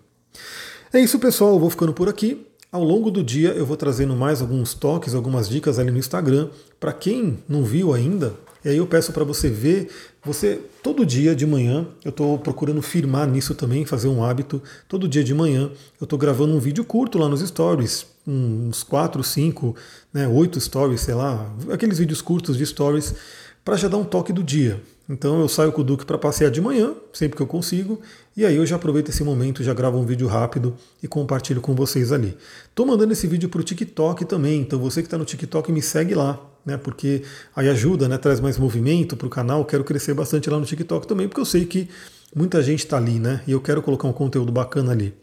É 0.92 1.00
isso, 1.00 1.20
pessoal. 1.20 1.54
Eu 1.54 1.60
vou 1.60 1.70
ficando 1.70 1.94
por 1.94 2.10
aqui. 2.10 2.48
Ao 2.72 2.84
longo 2.84 3.12
do 3.12 3.24
dia 3.24 3.50
eu 3.50 3.64
vou 3.64 3.78
trazendo 3.78 4.16
mais 4.16 4.42
alguns 4.42 4.74
toques, 4.74 5.14
algumas 5.14 5.48
dicas 5.48 5.78
ali 5.78 5.92
no 5.92 6.00
Instagram. 6.00 6.50
Para 6.80 6.92
quem 6.92 7.38
não 7.48 7.64
viu 7.64 7.94
ainda, 7.94 8.34
e 8.66 8.70
aí 8.70 8.78
eu 8.78 8.88
peço 8.88 9.14
para 9.14 9.24
você 9.24 9.50
ver, 9.50 9.90
você 10.24 10.60
todo 10.82 11.06
dia 11.06 11.36
de 11.36 11.46
manhã, 11.46 11.88
eu 12.04 12.10
estou 12.10 12.40
procurando 12.40 12.82
firmar 12.82 13.28
nisso 13.28 13.54
também, 13.54 13.86
fazer 13.86 14.08
um 14.08 14.24
hábito. 14.24 14.64
Todo 14.88 15.08
dia 15.08 15.24
de 15.24 15.34
manhã 15.34 15.70
eu 16.00 16.06
estou 16.06 16.18
gravando 16.18 16.56
um 16.56 16.60
vídeo 16.60 16.84
curto 16.84 17.20
lá 17.20 17.30
nos 17.30 17.42
stories, 17.42 18.08
uns 18.26 18.82
4, 18.82 19.24
5, 19.24 19.76
né, 20.12 20.28
8 20.28 20.60
stories, 20.60 21.02
sei 21.02 21.14
lá, 21.14 21.54
aqueles 21.72 22.00
vídeos 22.00 22.22
curtos 22.22 22.58
de 22.58 22.66
stories, 22.66 23.14
para 23.64 23.76
já 23.76 23.88
dar 23.88 23.98
um 23.98 24.04
toque 24.04 24.34
do 24.34 24.44
dia. 24.44 24.82
Então 25.10 25.42
eu 25.42 25.50
saio 25.50 25.74
com 25.74 25.82
o 25.82 25.84
Duque 25.84 26.06
para 26.06 26.18
passear 26.18 26.50
de 26.50 26.62
manhã, 26.62 26.94
sempre 27.12 27.36
que 27.36 27.44
eu 27.44 27.48
consigo, 27.48 28.00
e 28.36 28.46
aí 28.46 28.56
eu 28.56 28.66
já 28.66 28.78
aproveito 28.78 29.10
esse 29.10 29.24
momento, 29.24 29.62
já 29.62 29.74
gravo 29.74 29.98
um 29.98 30.06
vídeo 30.06 30.26
rápido 30.26 30.74
e 31.04 31.08
compartilho 31.08 31.60
com 31.60 31.76
vocês 31.76 32.14
ali. 32.14 32.38
Estou 32.70 32.86
mandando 32.86 33.12
esse 33.12 33.28
vídeo 33.28 33.50
para 33.50 33.60
o 33.60 33.64
TikTok 33.64 34.24
também, 34.24 34.62
então 34.62 34.80
você 34.80 35.02
que 35.02 35.08
está 35.08 35.18
no 35.18 35.26
TikTok 35.26 35.70
me 35.70 35.82
segue 35.82 36.16
lá, 36.16 36.40
né? 36.66 36.78
Porque 36.78 37.24
aí 37.54 37.68
ajuda, 37.68 38.08
né? 38.08 38.18
Traz 38.18 38.40
mais 38.40 38.58
movimento 38.58 39.18
para 39.18 39.28
o 39.28 39.30
canal. 39.30 39.66
Quero 39.66 39.84
crescer 39.84 40.14
bastante 40.14 40.50
lá 40.50 40.58
no 40.58 40.66
TikTok 40.66 41.06
também, 41.06 41.28
porque 41.28 41.42
eu 41.42 41.46
sei 41.46 41.66
que 41.66 41.90
muita 42.34 42.64
gente 42.64 42.80
está 42.80 42.96
ali, 42.96 43.20
né? 43.20 43.42
E 43.46 43.52
eu 43.52 43.60
quero 43.60 43.82
colocar 43.82 44.08
um 44.08 44.14
conteúdo 44.14 44.52
bacana 44.52 44.94
ali. 44.94 45.14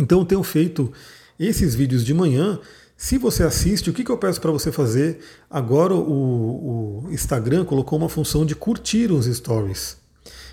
Então 0.00 0.20
eu 0.20 0.24
tenho 0.24 0.42
feito 0.42 0.90
esses 1.38 1.74
vídeos 1.74 2.04
de 2.04 2.14
manhã 2.14 2.58
se 3.04 3.18
você 3.18 3.42
assiste, 3.42 3.90
o 3.90 3.92
que, 3.92 4.02
que 4.02 4.10
eu 4.10 4.16
peço 4.16 4.40
para 4.40 4.50
você 4.50 4.72
fazer? 4.72 5.18
Agora 5.50 5.94
o, 5.94 7.04
o, 7.04 7.12
Instagram 7.12 7.62
colocou 7.62 7.98
uma 7.98 8.08
função 8.08 8.46
de 8.46 8.56
curtir 8.56 9.12
os 9.12 9.26
stories. 9.26 9.98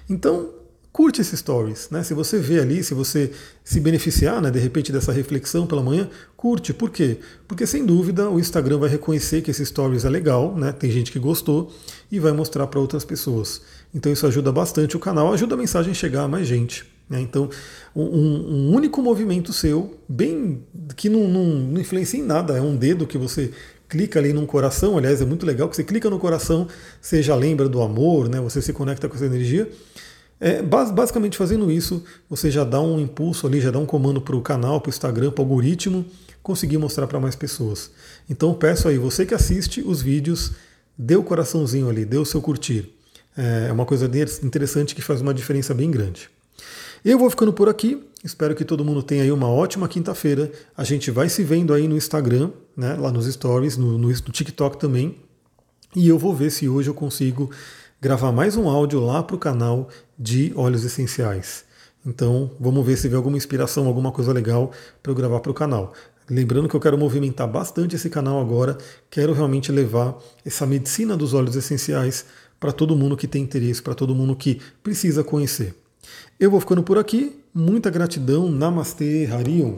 Então, 0.10 0.50
curte 0.92 1.22
esses 1.22 1.40
stories. 1.40 1.90
Né? 1.90 2.04
Se 2.04 2.14
você 2.14 2.40
vê 2.40 2.60
ali, 2.60 2.84
se 2.84 2.94
você 2.94 3.32
se 3.64 3.80
beneficiar, 3.80 4.42
né, 4.42 4.52
de 4.52 4.60
repente, 4.60 4.92
dessa 4.92 5.14
reflexão 5.14 5.66
pela 5.66 5.82
manhã, 5.82 6.10
curte. 6.36 6.74
Por 6.74 6.90
quê? 6.90 7.20
Porque, 7.48 7.66
sem 7.66 7.86
dúvida, 7.86 8.30
o 8.30 8.38
Instagram 8.38 8.80
vai 8.80 8.90
reconhecer 8.90 9.42
que 9.42 9.50
esse 9.50 9.66
stories 9.66 10.04
é 10.04 10.10
legal, 10.10 10.54
né? 10.54 10.74
tem 10.74 10.92
gente 10.92 11.10
que 11.10 11.20
gostou, 11.20 11.74
e 12.12 12.20
vai 12.20 12.34
mostrar 12.34 12.68
para 12.68 12.82
outras 12.82 13.06
pessoas. 13.06 13.62
Então, 13.96 14.12
isso 14.12 14.28
ajuda 14.28 14.52
bastante 14.52 14.98
o 14.98 15.00
canal, 15.00 15.34
ajuda 15.34 15.56
a 15.56 15.58
mensagem 15.58 15.92
a 15.92 15.96
chegar 15.96 16.24
a 16.24 16.28
mais 16.28 16.48
gente. 16.48 16.91
Né? 17.12 17.20
Então, 17.20 17.50
um, 17.94 18.04
um, 18.04 18.74
único 18.74 19.02
movimento 19.02 19.52
seu, 19.52 20.00
bem 20.08 20.64
que 20.96 21.10
não, 21.10 21.28
não, 21.28 21.44
não 21.44 21.82
influencia 21.82 22.18
em 22.18 22.24
nada, 22.24 22.58
é 22.58 22.62
um 22.62 22.74
dedo 22.74 23.06
que 23.06 23.18
você 23.18 23.52
clica 23.90 24.18
ali 24.18 24.32
num 24.32 24.46
coração, 24.46 24.98
aliás, 24.98 25.22
é 25.22 25.26
muito 25.26 25.46
legal 25.46 25.68
que 25.68 25.76
você 25.76 25.84
clica 25.84 26.10
no 26.10 26.18
coração, 26.18 26.70
você 27.02 27.22
já 27.22 27.36
lembra 27.36 27.68
do 27.68 27.82
amor, 27.82 28.30
né? 28.30 28.40
você 28.40 28.62
se 28.62 28.72
conecta 28.72 29.10
com 29.10 29.16
essa 29.16 29.26
energia. 29.26 29.70
É, 30.40 30.62
basicamente 30.62 31.38
fazendo 31.38 31.70
isso, 31.70 32.02
você 32.30 32.50
já 32.50 32.64
dá 32.64 32.82
um 32.82 32.98
impulso 32.98 33.46
ali, 33.46 33.60
já 33.60 33.70
dá 33.70 33.78
um 33.78 33.86
comando 33.86 34.22
para 34.22 34.36
o 34.36 34.42
canal, 34.42 34.80
para 34.80 34.88
o 34.88 34.90
Instagram, 34.90 35.32
para 35.32 35.42
o 35.42 35.46
algoritmo, 35.46 36.06
conseguir 36.42 36.78
mostrar 36.78 37.08
para 37.08 37.20
mais 37.20 37.36
pessoas. 37.36 37.92
Então 38.30 38.54
peço 38.54 38.88
aí, 38.88 38.98
você 38.98 39.26
que 39.26 39.34
assiste 39.34 39.82
os 39.86 40.02
vídeos, 40.02 40.54
dê 40.98 41.18
o 41.18 41.24
coraçãozinho 41.24 41.90
ali, 41.90 42.06
dê 42.06 42.18
o 42.18 42.26
seu 42.26 42.42
curtir. 42.42 42.90
É, 43.38 43.68
é 43.68 43.72
uma 43.74 43.86
coisa 43.86 44.10
interessante 44.42 44.96
que 44.96 45.02
faz 45.02 45.20
uma 45.20 45.34
diferença 45.34 45.74
bem 45.74 45.92
grande. 45.92 46.30
Eu 47.04 47.18
vou 47.18 47.30
ficando 47.32 47.52
por 47.52 47.68
aqui. 47.68 48.08
Espero 48.24 48.54
que 48.54 48.64
todo 48.64 48.86
mundo 48.86 49.02
tenha 49.02 49.24
aí 49.24 49.32
uma 49.32 49.50
ótima 49.50 49.88
quinta-feira. 49.88 50.52
A 50.78 50.84
gente 50.84 51.10
vai 51.10 51.30
se 51.30 51.44
vendo 51.44 51.74
aí 51.74 51.88
no 51.88 51.98
Instagram, 51.98 52.52
né, 52.78 52.94
lá 52.94 53.12
nos 53.12 53.26
stories, 53.26 53.76
no, 53.76 53.98
no, 53.98 54.10
no 54.10 54.14
TikTok 54.14 54.78
também. 54.78 55.18
E 55.96 56.08
eu 56.08 56.20
vou 56.20 56.36
ver 56.36 56.52
se 56.52 56.70
hoje 56.70 56.92
eu 56.92 56.94
consigo 56.94 57.50
gravar 58.00 58.32
mais 58.32 58.56
um 58.56 58.70
áudio 58.70 59.00
lá 59.00 59.24
para 59.24 59.36
o 59.36 59.40
canal 59.40 59.90
de 60.18 60.54
óleos 60.56 60.86
essenciais. 60.86 61.66
Então, 62.06 62.52
vamos 62.60 62.86
ver 62.86 62.96
se 62.98 63.08
vê 63.08 63.16
alguma 63.16 63.38
inspiração, 63.38 63.88
alguma 63.88 64.12
coisa 64.12 64.32
legal 64.32 64.72
para 65.02 65.12
eu 65.12 65.16
gravar 65.16 65.40
para 65.40 65.52
o 65.52 65.56
canal. 65.56 65.94
Lembrando 66.30 66.70
que 66.70 66.76
eu 66.76 66.80
quero 66.80 67.00
movimentar 67.00 67.48
bastante 67.48 67.96
esse 67.96 68.12
canal 68.12 68.40
agora, 68.40 68.78
quero 69.10 69.34
realmente 69.34 69.72
levar 69.72 70.16
essa 70.46 70.68
medicina 70.68 71.18
dos 71.18 71.34
óleos 71.34 71.56
essenciais 71.56 72.26
para 72.60 72.72
todo 72.72 72.96
mundo 72.96 73.18
que 73.18 73.28
tem 73.28 73.42
interesse, 73.42 73.82
para 73.82 73.96
todo 73.96 74.14
mundo 74.14 74.36
que 74.36 74.62
precisa 74.84 75.24
conhecer. 75.24 75.81
Eu 76.42 76.50
vou 76.50 76.60
ficando 76.60 76.82
por 76.82 76.98
aqui. 76.98 77.40
Muita 77.54 77.92
gratidão. 77.92 78.50
Namastê, 78.50 79.30
Harion. 79.32 79.76